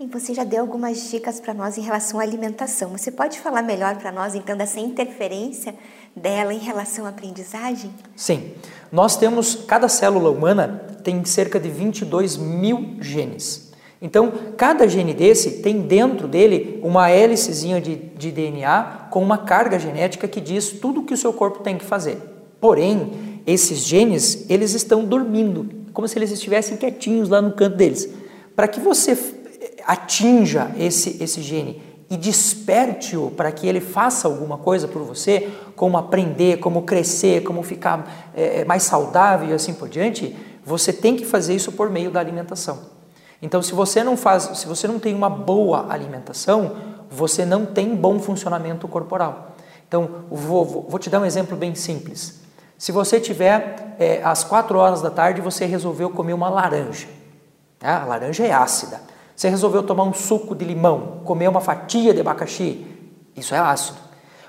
E 0.00 0.06
você 0.08 0.34
já 0.34 0.42
deu 0.42 0.62
algumas 0.62 1.12
dicas 1.12 1.38
para 1.38 1.54
nós 1.54 1.78
em 1.78 1.80
relação 1.80 2.18
à 2.18 2.24
alimentação. 2.24 2.90
Você 2.90 3.12
pode 3.12 3.38
falar 3.38 3.62
melhor 3.62 3.94
para 3.98 4.10
nós, 4.10 4.34
então, 4.34 4.56
dessa 4.56 4.80
interferência 4.80 5.76
dela 6.16 6.52
em 6.52 6.58
relação 6.58 7.06
à 7.06 7.10
aprendizagem? 7.10 7.92
Sim. 8.16 8.50
Nós 8.90 9.16
temos, 9.16 9.54
cada 9.54 9.88
célula 9.88 10.28
humana 10.28 10.88
tem 11.04 11.24
cerca 11.24 11.60
de 11.60 11.68
22 11.68 12.36
mil 12.36 12.96
genes. 13.00 13.72
Então, 14.02 14.32
cada 14.56 14.88
gene 14.88 15.14
desse 15.14 15.62
tem 15.62 15.82
dentro 15.82 16.26
dele 16.26 16.80
uma 16.82 17.10
hélicezinha 17.10 17.80
de, 17.80 17.94
de 17.94 18.32
DNA 18.32 19.06
com 19.12 19.22
uma 19.22 19.38
carga 19.38 19.78
genética 19.78 20.26
que 20.26 20.40
diz 20.40 20.68
tudo 20.70 21.02
o 21.02 21.04
que 21.04 21.14
o 21.14 21.16
seu 21.16 21.32
corpo 21.32 21.60
tem 21.60 21.78
que 21.78 21.84
fazer. 21.84 22.18
Porém, 22.60 23.40
esses 23.46 23.78
genes, 23.84 24.50
eles 24.50 24.74
estão 24.74 25.04
dormindo, 25.04 25.83
como 25.94 26.08
se 26.08 26.18
eles 26.18 26.32
estivessem 26.32 26.76
quietinhos 26.76 27.28
lá 27.28 27.40
no 27.40 27.52
canto 27.52 27.76
deles. 27.76 28.08
Para 28.54 28.68
que 28.68 28.80
você 28.80 29.16
atinja 29.86 30.70
esse, 30.76 31.22
esse 31.22 31.40
gene 31.40 31.80
e 32.10 32.16
desperte-o 32.16 33.30
para 33.30 33.50
que 33.50 33.66
ele 33.66 33.80
faça 33.80 34.28
alguma 34.28 34.58
coisa 34.58 34.86
por 34.86 35.02
você, 35.02 35.50
como 35.74 35.96
aprender, 35.96 36.58
como 36.58 36.82
crescer, 36.82 37.42
como 37.42 37.62
ficar 37.62 38.30
é, 38.34 38.64
mais 38.64 38.82
saudável 38.82 39.48
e 39.48 39.52
assim 39.52 39.72
por 39.72 39.88
diante, 39.88 40.36
você 40.64 40.92
tem 40.92 41.16
que 41.16 41.24
fazer 41.24 41.54
isso 41.54 41.72
por 41.72 41.88
meio 41.88 42.10
da 42.10 42.20
alimentação. 42.20 42.92
Então, 43.40 43.62
se 43.62 43.72
você 43.72 44.02
não 44.02 44.16
faz, 44.16 44.50
se 44.54 44.66
você 44.66 44.86
não 44.88 44.98
tem 44.98 45.14
uma 45.14 45.30
boa 45.30 45.86
alimentação, 45.90 46.76
você 47.10 47.44
não 47.44 47.66
tem 47.66 47.94
bom 47.94 48.18
funcionamento 48.18 48.88
corporal. 48.88 49.54
Então, 49.86 50.24
vou, 50.30 50.86
vou 50.88 50.98
te 50.98 51.08
dar 51.08 51.20
um 51.20 51.24
exemplo 51.24 51.56
bem 51.56 51.74
simples. 51.74 52.43
Se 52.78 52.92
você 52.92 53.20
tiver 53.20 53.96
é, 53.98 54.20
às 54.22 54.44
4 54.44 54.76
horas 54.78 55.00
da 55.00 55.10
tarde, 55.10 55.40
você 55.40 55.64
resolveu 55.64 56.10
comer 56.10 56.32
uma 56.32 56.48
laranja. 56.48 57.06
Né? 57.80 57.88
A 57.88 58.04
laranja 58.04 58.44
é 58.44 58.52
ácida. 58.52 59.00
Você 59.34 59.48
resolveu 59.48 59.82
tomar 59.82 60.04
um 60.04 60.14
suco 60.14 60.54
de 60.54 60.64
limão, 60.64 61.20
comer 61.24 61.48
uma 61.48 61.60
fatia 61.60 62.14
de 62.14 62.20
abacaxi, 62.20 62.86
isso 63.36 63.54
é 63.54 63.58
ácido. 63.58 63.98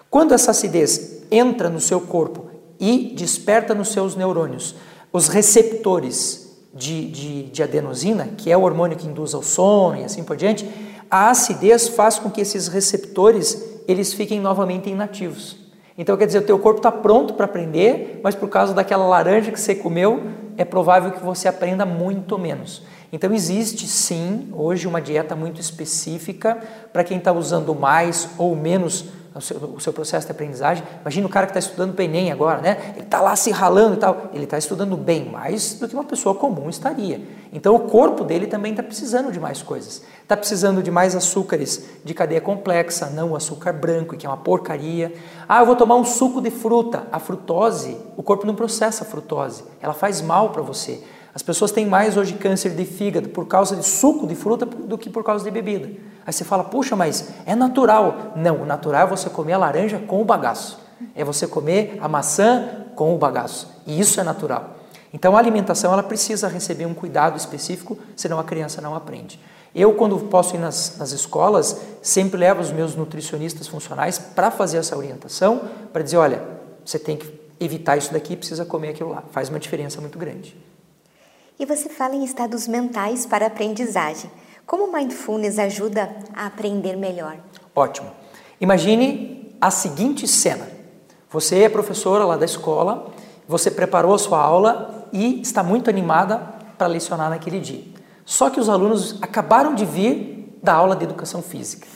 Quando 0.09 0.33
essa 0.33 0.51
acidez 0.51 1.23
entra 1.31 1.69
no 1.69 1.79
seu 1.79 1.99
corpo 1.99 2.45
e 2.79 3.13
desperta 3.15 3.73
nos 3.73 3.89
seus 3.89 4.15
neurônios 4.15 4.75
os 5.11 5.27
receptores 5.27 6.55
de, 6.73 7.09
de, 7.09 7.43
de 7.43 7.63
adenosina, 7.63 8.29
que 8.37 8.51
é 8.51 8.57
o 8.57 8.61
hormônio 8.61 8.97
que 8.97 9.07
induz 9.07 9.33
ao 9.33 9.41
sono 9.41 9.97
e 9.97 10.03
assim 10.03 10.23
por 10.23 10.35
diante, 10.35 10.69
a 11.09 11.29
acidez 11.29 11.87
faz 11.87 12.19
com 12.19 12.29
que 12.29 12.41
esses 12.41 12.67
receptores 12.67 13.63
eles 13.87 14.13
fiquem 14.13 14.39
novamente 14.39 14.89
inativos. 14.89 15.64
Então 15.97 16.17
quer 16.17 16.25
dizer, 16.25 16.39
o 16.39 16.45
teu 16.45 16.59
corpo 16.59 16.79
está 16.79 16.91
pronto 16.91 17.33
para 17.33 17.45
aprender, 17.45 18.19
mas 18.21 18.35
por 18.35 18.49
causa 18.49 18.73
daquela 18.73 19.07
laranja 19.07 19.51
que 19.51 19.59
você 19.59 19.73
comeu, 19.73 20.23
é 20.57 20.65
provável 20.65 21.11
que 21.11 21.23
você 21.23 21.47
aprenda 21.47 21.85
muito 21.85 22.37
menos. 22.37 22.83
Então 23.11 23.33
existe 23.33 23.87
sim 23.87 24.49
hoje 24.51 24.87
uma 24.87 25.01
dieta 25.01 25.35
muito 25.35 25.61
específica 25.61 26.57
para 26.91 27.03
quem 27.03 27.17
está 27.17 27.31
usando 27.31 27.73
mais 27.73 28.29
ou 28.37 28.55
menos 28.55 29.05
o 29.35 29.41
seu, 29.41 29.57
o 29.57 29.79
seu, 29.81 29.91
processo 29.91 30.25
de 30.25 30.31
aprendizagem. 30.31 30.83
Imagina 31.01 31.27
o 31.27 31.29
cara 31.29 31.45
que 31.45 31.51
está 31.51 31.59
estudando 31.59 31.93
para 31.93 32.05
Enem 32.05 32.31
agora, 32.31 32.61
né? 32.61 32.93
Ele 32.95 33.03
está 33.03 33.19
lá 33.19 33.35
se 33.35 33.51
ralando 33.51 33.95
e 33.95 33.97
tal. 33.97 34.29
Ele 34.33 34.45
está 34.45 34.57
estudando 34.57 34.95
bem 34.95 35.25
mais 35.29 35.73
do 35.73 35.87
que 35.87 35.93
uma 35.93 36.05
pessoa 36.05 36.33
comum 36.33 36.69
estaria. 36.69 37.21
Então 37.51 37.75
o 37.75 37.81
corpo 37.81 38.23
dele 38.23 38.47
também 38.47 38.71
está 38.71 38.81
precisando 38.81 39.31
de 39.31 39.39
mais 39.39 39.61
coisas. 39.61 40.03
Está 40.21 40.37
precisando 40.37 40.81
de 40.81 40.89
mais 40.89 41.15
açúcares 41.15 41.85
de 42.03 42.13
cadeia 42.13 42.39
complexa, 42.39 43.09
não 43.09 43.35
açúcar 43.35 43.73
branco, 43.73 44.15
que 44.15 44.25
é 44.25 44.29
uma 44.29 44.37
porcaria. 44.37 45.13
Ah, 45.47 45.59
eu 45.59 45.65
vou 45.65 45.75
tomar 45.75 45.95
um 45.95 46.05
suco 46.05 46.41
de 46.41 46.49
fruta. 46.49 47.05
A 47.11 47.19
frutose, 47.19 47.97
o 48.15 48.23
corpo 48.23 48.47
não 48.47 48.55
processa 48.55 49.03
a 49.03 49.07
frutose. 49.07 49.65
Ela 49.81 49.93
faz 49.93 50.21
mal 50.21 50.51
para 50.51 50.61
você. 50.61 51.03
As 51.35 51.43
pessoas 51.43 51.69
têm 51.69 51.85
mais 51.85 52.15
hoje 52.15 52.33
câncer 52.35 52.69
de 52.69 52.85
fígado 52.85 53.27
por 53.27 53.45
causa 53.45 53.75
de 53.75 53.83
suco 53.83 54.25
de 54.25 54.35
fruta 54.35 54.65
do 54.65 54.97
que 54.97 55.09
por 55.09 55.21
causa 55.21 55.43
de 55.43 55.51
bebida. 55.51 55.91
Aí 56.25 56.31
você 56.31 56.45
fala, 56.45 56.63
puxa, 56.63 56.95
mas 56.95 57.27
é 57.45 57.53
natural. 57.53 58.31
Não, 58.37 58.61
o 58.61 58.65
natural 58.65 59.05
é 59.05 59.09
você 59.09 59.29
comer 59.29 59.51
a 59.51 59.57
laranja 59.57 59.99
com 59.99 60.21
o 60.21 60.23
bagaço. 60.23 60.79
É 61.13 61.25
você 61.25 61.45
comer 61.45 61.97
a 61.99 62.07
maçã 62.07 62.85
com 62.95 63.13
o 63.13 63.17
bagaço. 63.17 63.69
E 63.85 63.99
isso 63.99 64.17
é 64.21 64.23
natural. 64.23 64.77
Então 65.13 65.35
a 65.35 65.39
alimentação 65.39 65.91
ela 65.91 66.01
precisa 66.01 66.47
receber 66.47 66.85
um 66.85 66.93
cuidado 66.93 67.35
específico, 67.35 67.97
senão 68.15 68.39
a 68.39 68.43
criança 68.45 68.81
não 68.81 68.95
aprende. 68.95 69.37
Eu, 69.75 69.93
quando 69.93 70.17
posso 70.17 70.55
ir 70.55 70.59
nas, 70.59 70.95
nas 70.97 71.11
escolas, 71.11 71.81
sempre 72.01 72.39
levo 72.39 72.61
os 72.61 72.71
meus 72.71 72.95
nutricionistas 72.95 73.67
funcionais 73.67 74.17
para 74.17 74.49
fazer 74.49 74.77
essa 74.77 74.97
orientação, 74.97 75.63
para 75.91 76.01
dizer, 76.01 76.15
olha, 76.15 76.41
você 76.85 76.97
tem 76.97 77.17
que 77.17 77.29
evitar 77.59 77.97
isso 77.97 78.13
daqui, 78.13 78.37
precisa 78.37 78.63
comer 78.63 78.91
aquilo 78.91 79.09
lá. 79.09 79.21
Faz 79.31 79.49
uma 79.49 79.59
diferença 79.59 79.99
muito 79.99 80.17
grande. 80.17 80.55
E 81.57 81.65
você 81.65 81.89
fala 81.89 82.15
em 82.15 82.23
estados 82.23 82.67
mentais 82.67 83.25
para 83.25 83.47
aprendizagem. 83.47 84.29
Como 84.65 84.85
o 84.85 84.93
mindfulness 84.93 85.57
ajuda 85.57 86.13
a 86.33 86.47
aprender 86.47 86.95
melhor? 86.97 87.37
Ótimo. 87.73 88.11
Imagine 88.59 89.55
a 89.61 89.71
seguinte 89.71 90.27
cena: 90.27 90.67
você 91.29 91.63
é 91.63 91.69
professora 91.69 92.25
lá 92.25 92.35
da 92.35 92.45
escola, 92.45 93.07
você 93.47 93.71
preparou 93.71 94.13
a 94.13 94.17
sua 94.19 94.41
aula 94.41 95.07
e 95.13 95.41
está 95.41 95.63
muito 95.63 95.89
animada 95.89 96.37
para 96.77 96.87
lecionar 96.87 97.29
naquele 97.29 97.59
dia. 97.59 97.83
Só 98.25 98.49
que 98.49 98.59
os 98.59 98.69
alunos 98.69 99.21
acabaram 99.21 99.75
de 99.75 99.85
vir 99.85 100.59
da 100.61 100.73
aula 100.73 100.95
de 100.95 101.03
educação 101.03 101.41
física 101.41 101.87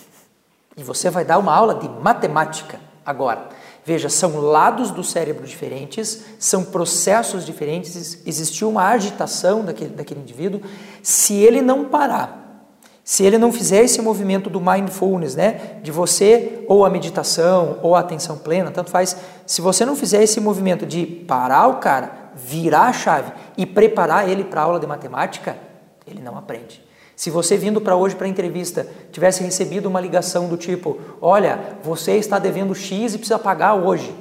e 0.77 0.83
você 0.83 1.09
vai 1.09 1.25
dar 1.25 1.37
uma 1.37 1.53
aula 1.53 1.75
de 1.75 1.89
matemática 1.89 2.79
agora. 3.05 3.49
Veja, 3.85 4.09
são 4.09 4.39
lados 4.39 4.91
do 4.91 5.03
cérebro 5.03 5.47
diferentes, 5.47 6.23
são 6.37 6.63
processos 6.63 7.45
diferentes, 7.45 8.21
existiu 8.25 8.69
uma 8.69 8.83
agitação 8.83 9.63
daquele, 9.63 9.91
daquele 9.91 10.19
indivíduo. 10.19 10.61
Se 11.01 11.35
ele 11.35 11.61
não 11.61 11.85
parar, 11.85 12.39
se 13.03 13.23
ele 13.23 13.39
não 13.39 13.51
fizer 13.51 13.83
esse 13.83 14.01
movimento 14.01 14.49
do 14.49 14.61
mindfulness, 14.61 15.35
né, 15.35 15.79
de 15.81 15.91
você, 15.91 16.63
ou 16.67 16.85
a 16.85 16.89
meditação, 16.89 17.79
ou 17.81 17.95
a 17.95 18.01
atenção 18.01 18.37
plena, 18.37 18.69
tanto 18.69 18.91
faz, 18.91 19.17
se 19.47 19.61
você 19.61 19.83
não 19.83 19.95
fizer 19.95 20.21
esse 20.21 20.39
movimento 20.39 20.85
de 20.85 21.05
parar 21.05 21.67
o 21.67 21.77
cara, 21.77 22.31
virar 22.35 22.83
a 22.83 22.93
chave 22.93 23.31
e 23.57 23.65
preparar 23.65 24.29
ele 24.29 24.43
para 24.43 24.61
a 24.61 24.63
aula 24.65 24.79
de 24.79 24.85
matemática, 24.85 25.57
ele 26.05 26.21
não 26.21 26.37
aprende. 26.37 26.88
Se 27.19 27.29
você 27.29 27.57
vindo 27.57 27.81
para 27.81 27.97
hoje 27.97 28.15
para 28.15 28.27
a 28.27 28.29
entrevista 28.29 28.87
tivesse 29.11 29.43
recebido 29.43 29.87
uma 29.89 29.99
ligação 29.99 30.47
do 30.47 30.55
tipo: 30.55 30.97
Olha, 31.19 31.77
você 31.83 32.13
está 32.13 32.39
devendo 32.39 32.73
X 32.73 33.13
e 33.13 33.17
precisa 33.17 33.37
pagar 33.37 33.73
hoje, 33.73 34.15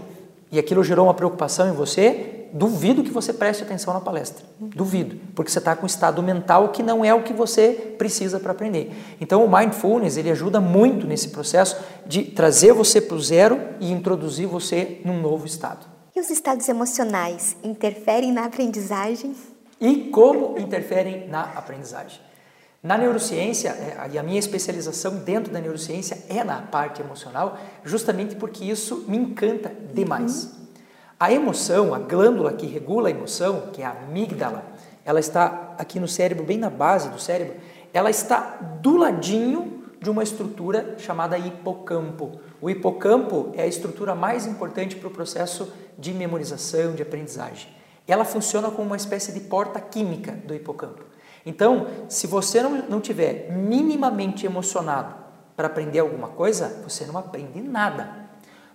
e 0.51 0.59
aquilo 0.59 0.83
gerou 0.83 1.07
uma 1.07 1.15
preocupação 1.15 1.69
em 1.69 1.73
você, 1.73 2.49
duvido 2.53 3.05
que 3.05 3.13
você 3.13 3.33
preste 3.33 3.63
atenção 3.63 3.95
na 3.95 4.01
palestra. 4.01 4.45
Duvido, 4.59 5.15
porque 5.33 5.49
você 5.49 5.61
está 5.61 5.77
com 5.77 5.85
um 5.85 5.87
estado 5.87 6.21
mental 6.25 6.71
que 6.71 6.83
não 6.83 7.05
é 7.05 7.15
o 7.15 7.23
que 7.23 7.33
você 7.33 7.95
precisa 7.97 8.41
para 8.41 8.51
aprender. 8.51 8.91
Então, 9.21 9.45
o 9.45 9.49
mindfulness 9.49 10.17
ele 10.17 10.33
ajuda 10.33 10.61
muito 10.61 11.07
nesse 11.07 11.29
processo 11.29 11.77
de 12.05 12.25
trazer 12.25 12.73
você 12.73 13.01
para 13.01 13.17
o 13.17 13.23
zero 13.23 13.61
e 13.79 13.93
introduzir 13.93 14.49
você 14.49 15.01
num 15.05 15.21
novo 15.21 15.47
estado. 15.47 15.87
E 16.17 16.21
os 16.21 16.31
estados 16.31 16.69
emocionais 16.69 17.57
interferem 17.63 18.33
na 18.33 18.47
aprendizagem? 18.47 19.37
E 19.81 20.11
como 20.11 20.59
interferem 20.59 21.29
na 21.29 21.43
aprendizagem? 21.43 22.27
Na 22.81 22.97
neurociência, 22.97 23.71
é, 23.71 24.11
e 24.13 24.19
a 24.19 24.23
minha 24.23 24.39
especialização 24.39 25.17
dentro 25.17 25.53
da 25.53 25.61
neurociência 25.61 26.23
é 26.29 26.45
na 26.45 26.63
parte 26.63 27.03
emocional, 27.03 27.59
justamente 27.85 28.37
porque 28.37 28.65
isso 28.65 29.05
me 29.09 29.17
encanta 29.17 29.73
demais. 29.93 30.45
Uhum. 30.45 30.59
A 31.19 31.33
emoção, 31.33 31.93
a 31.93 31.99
glândula 31.99 32.53
que 32.53 32.67
regula 32.67 33.09
a 33.09 33.11
emoção, 33.11 33.71
que 33.73 33.83
é 33.83 33.85
a 33.85 33.91
amígdala, 33.91 34.65
ela 35.05 35.19
está 35.19 35.75
aqui 35.77 35.99
no 35.99 36.07
cérebro, 36.07 36.45
bem 36.45 36.59
na 36.59 36.71
base 36.71 37.09
do 37.09 37.19
cérebro, 37.21 37.57
ela 37.93 38.11
está 38.11 38.59
do 38.81 38.97
ladinho 38.97 39.83
de 40.01 40.09
uma 40.09 40.23
estrutura 40.23 40.95
chamada 40.99 41.37
hipocampo. 41.37 42.41
O 42.61 42.71
hipocampo 42.71 43.51
é 43.55 43.63
a 43.63 43.67
estrutura 43.67 44.15
mais 44.15 44.47
importante 44.47 44.95
para 44.95 45.09
o 45.09 45.11
processo 45.11 45.73
de 45.99 46.13
memorização, 46.13 46.95
de 46.95 47.03
aprendizagem. 47.03 47.69
Ela 48.07 48.25
funciona 48.25 48.71
como 48.71 48.87
uma 48.87 48.97
espécie 48.97 49.33
de 49.33 49.41
porta 49.41 49.81
química 49.81 50.33
do 50.33 50.55
hipocampo. 50.55 51.08
Então, 51.49 51.87
se 52.11 52.27
você 52.27 52.63
não, 52.63 52.83
não 52.91 53.01
tiver 53.01 53.51
minimamente 53.51 54.45
emocionado 54.45 55.15
para 55.57 55.67
aprender 55.67 55.99
alguma 55.99 56.29
coisa, 56.29 56.83
você 56.85 57.07
não 57.07 57.17
aprende 57.19 57.59
nada. 57.63 58.29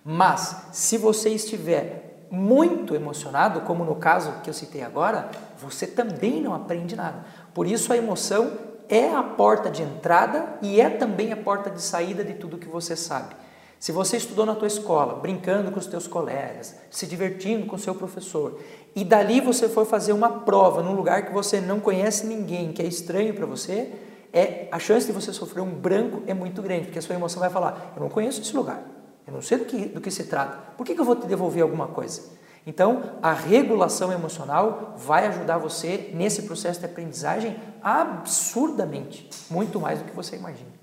Mas, 0.03 0.69
se 0.71 0.97
você 0.97 1.29
estiver 1.29 2.25
muito 2.31 2.95
emocionado, 2.95 3.61
como 3.61 3.85
no 3.85 3.97
caso 3.97 4.41
que 4.41 4.49
eu 4.49 4.55
citei 4.55 4.81
agora, 4.81 5.29
você 5.55 5.85
também 5.85 6.41
não 6.41 6.55
aprende 6.55 6.95
nada. 6.95 7.23
Por 7.53 7.67
isso, 7.67 7.93
a 7.93 7.97
emoção 7.97 8.51
é 8.89 9.13
a 9.13 9.21
porta 9.21 9.69
de 9.69 9.83
entrada 9.83 10.57
e 10.59 10.81
é 10.81 10.89
também 10.89 11.31
a 11.31 11.37
porta 11.37 11.69
de 11.69 11.79
saída 11.79 12.23
de 12.23 12.33
tudo 12.33 12.57
que 12.57 12.67
você 12.67 12.95
sabe. 12.95 13.35
Se 13.83 13.91
você 13.91 14.15
estudou 14.15 14.45
na 14.45 14.55
tua 14.55 14.69
escola, 14.69 15.15
brincando 15.15 15.69
com 15.69 15.77
os 15.77 15.85
teus 15.85 16.07
colegas, 16.07 16.73
se 16.89 17.05
divertindo 17.05 17.65
com 17.65 17.75
o 17.75 17.77
seu 17.77 17.93
professor, 17.93 18.57
e 18.95 19.03
dali 19.03 19.41
você 19.41 19.67
for 19.67 19.85
fazer 19.85 20.13
uma 20.13 20.29
prova 20.29 20.81
num 20.81 20.93
lugar 20.93 21.25
que 21.25 21.33
você 21.33 21.59
não 21.59 21.81
conhece 21.81 22.25
ninguém, 22.25 22.71
que 22.71 22.81
é 22.81 22.85
estranho 22.85 23.33
para 23.33 23.45
você, 23.45 23.91
é 24.31 24.69
a 24.71 24.79
chance 24.79 25.05
de 25.05 25.11
você 25.11 25.33
sofrer 25.33 25.59
um 25.59 25.69
branco 25.69 26.23
é 26.27 26.33
muito 26.33 26.61
grande, 26.61 26.85
porque 26.85 26.99
a 26.99 27.01
sua 27.01 27.15
emoção 27.15 27.41
vai 27.41 27.49
falar: 27.49 27.91
"Eu 27.93 28.01
não 28.01 28.07
conheço 28.07 28.39
esse 28.39 28.55
lugar. 28.55 28.85
Eu 29.27 29.33
não 29.33 29.41
sei 29.41 29.57
do 29.57 29.65
que, 29.65 29.87
do 29.87 29.99
que 29.99 30.09
se 30.09 30.27
trata. 30.27 30.59
Por 30.77 30.85
que, 30.85 30.95
que 30.95 31.01
eu 31.01 31.05
vou 31.05 31.17
te 31.17 31.27
devolver 31.27 31.61
alguma 31.61 31.87
coisa? 31.87 32.21
Então, 32.65 33.03
a 33.21 33.33
regulação 33.33 34.13
emocional 34.13 34.93
vai 34.95 35.27
ajudar 35.27 35.57
você 35.57 36.09
nesse 36.13 36.43
processo 36.43 36.79
de 36.79 36.85
aprendizagem 36.85 37.57
absurdamente, 37.81 39.29
muito 39.49 39.77
mais 39.77 39.99
do 39.99 40.05
que 40.05 40.15
você 40.15 40.37
imagina. 40.37 40.82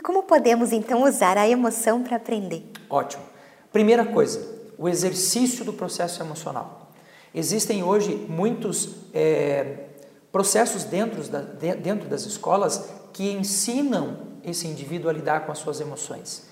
E 0.00 0.02
como 0.02 0.22
podemos 0.22 0.72
então 0.72 1.04
usar 1.04 1.36
a 1.36 1.46
emoção 1.46 2.02
para 2.02 2.16
aprender? 2.16 2.64
Ótimo. 2.88 3.22
Primeira 3.70 4.02
coisa, 4.02 4.40
o 4.78 4.88
exercício 4.88 5.62
do 5.62 5.74
processo 5.74 6.22
emocional. 6.22 6.90
Existem 7.34 7.82
hoje 7.82 8.14
muitos 8.26 8.94
é, 9.12 9.88
processos 10.32 10.84
dentro, 10.84 11.22
da, 11.24 11.40
dentro 11.74 12.08
das 12.08 12.24
escolas 12.24 12.88
que 13.12 13.30
ensinam 13.30 14.16
esse 14.42 14.66
indivíduo 14.66 15.10
a 15.10 15.12
lidar 15.12 15.44
com 15.44 15.52
as 15.52 15.58
suas 15.58 15.82
emoções. 15.82 16.48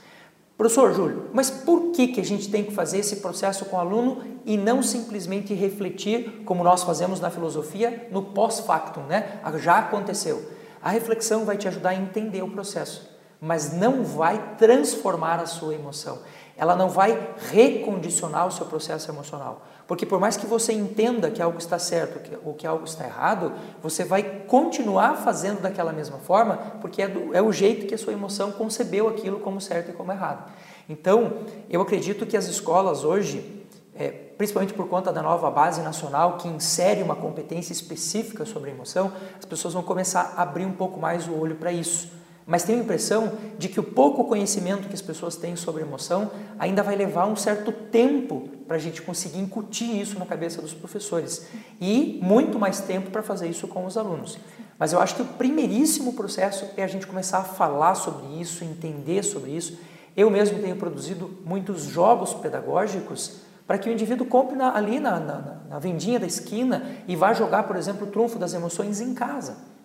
Professor 0.59 0.93
Júlio, 0.93 1.31
mas 1.33 1.49
por 1.49 1.93
que, 1.93 2.09
que 2.09 2.21
a 2.21 2.25
gente 2.25 2.51
tem 2.51 2.65
que 2.65 2.75
fazer 2.75 2.99
esse 2.99 3.17
processo 3.17 3.65
com 3.65 3.77
o 3.77 3.81
aluno 3.81 4.25
e 4.45 4.59
não 4.59 4.83
simplesmente 4.83 5.55
refletir, 5.55 6.43
como 6.45 6.63
nós 6.63 6.83
fazemos 6.83 7.19
na 7.19 7.31
filosofia, 7.31 8.09
no 8.11 8.25
pós-factum, 8.25 9.05
né? 9.05 9.41
Ah, 9.43 9.57
já 9.57 9.79
aconteceu. 9.79 10.53
A 10.83 10.91
reflexão 10.91 11.47
vai 11.47 11.57
te 11.57 11.67
ajudar 11.67 11.91
a 11.91 11.95
entender 11.95 12.43
o 12.43 12.51
processo, 12.51 13.17
mas 13.41 13.73
não 13.73 14.05
vai 14.05 14.57
transformar 14.57 15.41
a 15.41 15.47
sua 15.47 15.75
emoção. 15.75 16.19
Ela 16.57 16.75
não 16.75 16.89
vai 16.89 17.35
recondicionar 17.51 18.47
o 18.47 18.51
seu 18.51 18.67
processo 18.67 19.11
emocional. 19.11 19.63
Porque 19.87 20.05
por 20.05 20.19
mais 20.19 20.37
que 20.37 20.45
você 20.45 20.73
entenda 20.73 21.31
que 21.31 21.41
algo 21.41 21.57
está 21.57 21.79
certo 21.79 22.37
ou 22.45 22.53
que 22.53 22.67
algo 22.67 22.85
está 22.85 23.05
errado, 23.05 23.53
você 23.81 24.05
vai 24.05 24.23
continuar 24.47 25.17
fazendo 25.19 25.63
daquela 25.63 25.93
mesma 25.93 26.19
forma, 26.19 26.57
porque 26.81 27.01
é, 27.01 27.09
do, 27.09 27.35
é 27.35 27.41
o 27.41 27.53
jeito 27.53 27.87
que 27.87 27.95
a 27.95 27.99
sua 27.99 28.13
emoção 28.13 28.51
concebeu 28.51 29.09
aquilo 29.09 29.39
como 29.39 29.61
certo 29.61 29.91
e 29.91 29.95
como 29.95 30.11
errado. 30.11 30.51
Então, 30.89 31.39
eu 31.71 31.81
acredito 31.81 32.27
que 32.27 32.37
as 32.37 32.47
escolas 32.47 33.05
hoje, 33.05 33.65
é, 33.95 34.11
principalmente 34.11 34.75
por 34.75 34.89
conta 34.89 35.13
da 35.13 35.23
nova 35.23 35.51
base 35.51 35.81
nacional 35.81 36.37
que 36.39 36.49
insere 36.49 37.03
uma 37.03 37.15
competência 37.15 37.73
específica 37.73 38.45
sobre 38.45 38.71
emoção, 38.71 39.13
as 39.39 39.45
pessoas 39.45 39.75
vão 39.75 39.83
começar 39.83 40.35
a 40.37 40.43
abrir 40.43 40.67
um 40.67 40.73
pouco 40.73 40.99
mais 40.99 41.29
o 41.29 41.35
olho 41.35 41.55
para 41.55 41.71
isso 41.71 42.18
mas 42.49 42.65
tenho 42.65 42.79
a 42.79 42.83
impressão 42.83 43.35
de 43.59 43.69
que 43.69 43.79
o 43.79 43.83
pouco 43.83 44.25
conhecimento 44.25 44.89
que 44.89 44.95
as 44.95 45.03
pessoas 45.03 45.37
têm 45.37 45.55
sobre 45.55 45.83
emoção 45.83 46.31
ainda 46.59 46.83
vai 46.83 46.97
levar 46.97 47.27
um 47.27 47.37
certo 47.37 47.71
tempo 47.71 48.49
para 48.67 48.77
a 48.77 48.79
gente 48.79 49.03
conseguir 49.03 49.39
incutir 49.39 50.01
isso 50.01 50.19
na 50.19 50.25
cabeça 50.25 50.63
dos 50.63 50.73
professores 50.73 51.47
e 51.79 52.19
muito 52.23 52.59
mais 52.59 52.81
tempo 52.81 53.11
para 53.11 53.23
fazer 53.23 53.49
isso 53.49 53.69
com 53.69 53.85
os 53.85 53.99
alunos. 53.99 54.39
Mas 54.79 54.95
eu 54.95 55.01
acho 55.01 55.17
que 55.17 55.21
o 55.21 55.27
primeiríssimo 55.27 56.15
processo 56.15 56.65
é 56.75 56.83
a 56.83 56.87
gente 56.87 57.07
começar 57.07 57.41
a 57.41 57.45
falar 57.45 57.95
sobre 57.95 58.41
isso, 58.41 58.65
entender 58.65 59.23
sobre 59.23 59.51
isso. 59.51 59.79
Eu 60.17 60.31
mesmo 60.31 60.59
tenho 60.59 60.77
produzido 60.77 61.31
muitos 61.45 61.83
jogos 61.83 62.33
pedagógicos 62.33 63.41
para 63.67 63.77
que 63.77 63.91
o 63.91 63.93
indivíduo 63.93 64.27
compre 64.27 64.57
na, 64.57 64.75
ali 64.75 64.99
na, 64.99 65.21
na, 65.21 65.57
na 65.69 65.79
vendinha 65.79 66.19
da 66.19 66.27
esquina 66.27 66.97
e 67.07 67.15
vá 67.15 67.35
jogar, 67.35 67.65
por 67.65 67.77
exemplo, 67.77 68.09
o 68.09 68.11
trunfo 68.11 68.39
das 68.39 68.55
emoções 68.55 69.03
em 69.03 69.13
casa. 69.13 69.78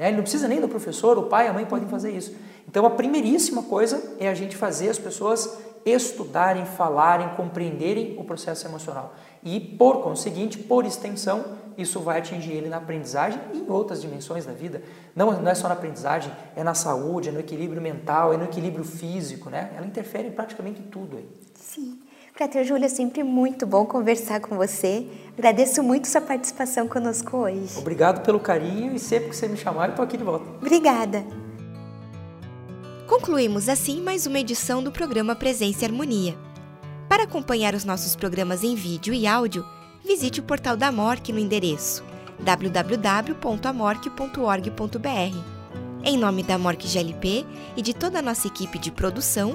Né? 0.00 0.08
Ele 0.08 0.16
não 0.16 0.22
precisa 0.22 0.48
nem 0.48 0.62
do 0.62 0.66
professor, 0.66 1.18
o 1.18 1.24
pai, 1.24 1.46
a 1.46 1.52
mãe 1.52 1.66
podem 1.66 1.86
fazer 1.86 2.10
isso. 2.10 2.34
Então, 2.66 2.86
a 2.86 2.90
primeiríssima 2.90 3.62
coisa 3.64 4.16
é 4.18 4.28
a 4.30 4.34
gente 4.34 4.56
fazer 4.56 4.88
as 4.88 4.98
pessoas 4.98 5.58
estudarem, 5.84 6.64
falarem, 6.64 7.28
compreenderem 7.36 8.16
o 8.18 8.24
processo 8.24 8.66
emocional. 8.66 9.14
E, 9.44 9.60
por 9.60 10.00
conseguinte, 10.02 10.56
por 10.56 10.86
extensão, 10.86 11.44
isso 11.76 12.00
vai 12.00 12.18
atingir 12.18 12.52
ele 12.52 12.70
na 12.70 12.78
aprendizagem 12.78 13.38
e 13.52 13.58
em 13.58 13.70
outras 13.70 14.00
dimensões 14.00 14.46
da 14.46 14.52
vida. 14.52 14.82
Não, 15.14 15.32
não 15.32 15.50
é 15.50 15.54
só 15.54 15.68
na 15.68 15.74
aprendizagem, 15.74 16.32
é 16.56 16.64
na 16.64 16.72
saúde, 16.72 17.28
é 17.28 17.32
no 17.32 17.40
equilíbrio 17.40 17.82
mental, 17.82 18.32
é 18.32 18.38
no 18.38 18.44
equilíbrio 18.44 18.84
físico, 18.84 19.50
né? 19.50 19.70
Ela 19.76 19.86
interfere 19.86 20.28
em 20.28 20.32
praticamente 20.32 20.80
tudo 20.80 21.18
aí. 21.18 21.28
Sim. 21.54 22.00
Frater 22.40 22.64
Júlia, 22.64 22.86
é 22.86 22.88
sempre 22.88 23.22
muito 23.22 23.66
bom 23.66 23.84
conversar 23.84 24.40
com 24.40 24.56
você. 24.56 25.06
Agradeço 25.36 25.82
muito 25.82 26.08
sua 26.08 26.22
participação 26.22 26.88
conosco 26.88 27.36
hoje. 27.36 27.76
Obrigado 27.76 28.24
pelo 28.24 28.40
carinho 28.40 28.94
e 28.94 28.98
sempre 28.98 29.28
que 29.28 29.36
você 29.36 29.46
me 29.46 29.58
chamar, 29.58 29.88
eu 29.88 29.90
estou 29.90 30.02
aqui 30.02 30.16
de 30.16 30.24
volta. 30.24 30.46
Obrigada. 30.56 31.22
Concluímos 33.06 33.68
assim 33.68 34.00
mais 34.00 34.24
uma 34.24 34.38
edição 34.38 34.82
do 34.82 34.90
programa 34.90 35.36
Presença 35.36 35.84
e 35.84 35.86
Harmonia. 35.88 36.34
Para 37.10 37.24
acompanhar 37.24 37.74
os 37.74 37.84
nossos 37.84 38.16
programas 38.16 38.64
em 38.64 38.74
vídeo 38.74 39.12
e 39.12 39.26
áudio, 39.26 39.62
visite 40.02 40.40
o 40.40 40.42
portal 40.42 40.78
da 40.78 40.90
MORC 40.90 41.34
no 41.34 41.38
endereço 41.38 42.02
www.amorque.org.br. 42.38 45.36
Em 46.02 46.16
nome 46.16 46.42
da 46.42 46.56
MORC 46.56 46.88
GLP 46.88 47.44
e 47.76 47.82
de 47.82 47.92
toda 47.92 48.20
a 48.20 48.22
nossa 48.22 48.46
equipe 48.46 48.78
de 48.78 48.90
produção, 48.90 49.54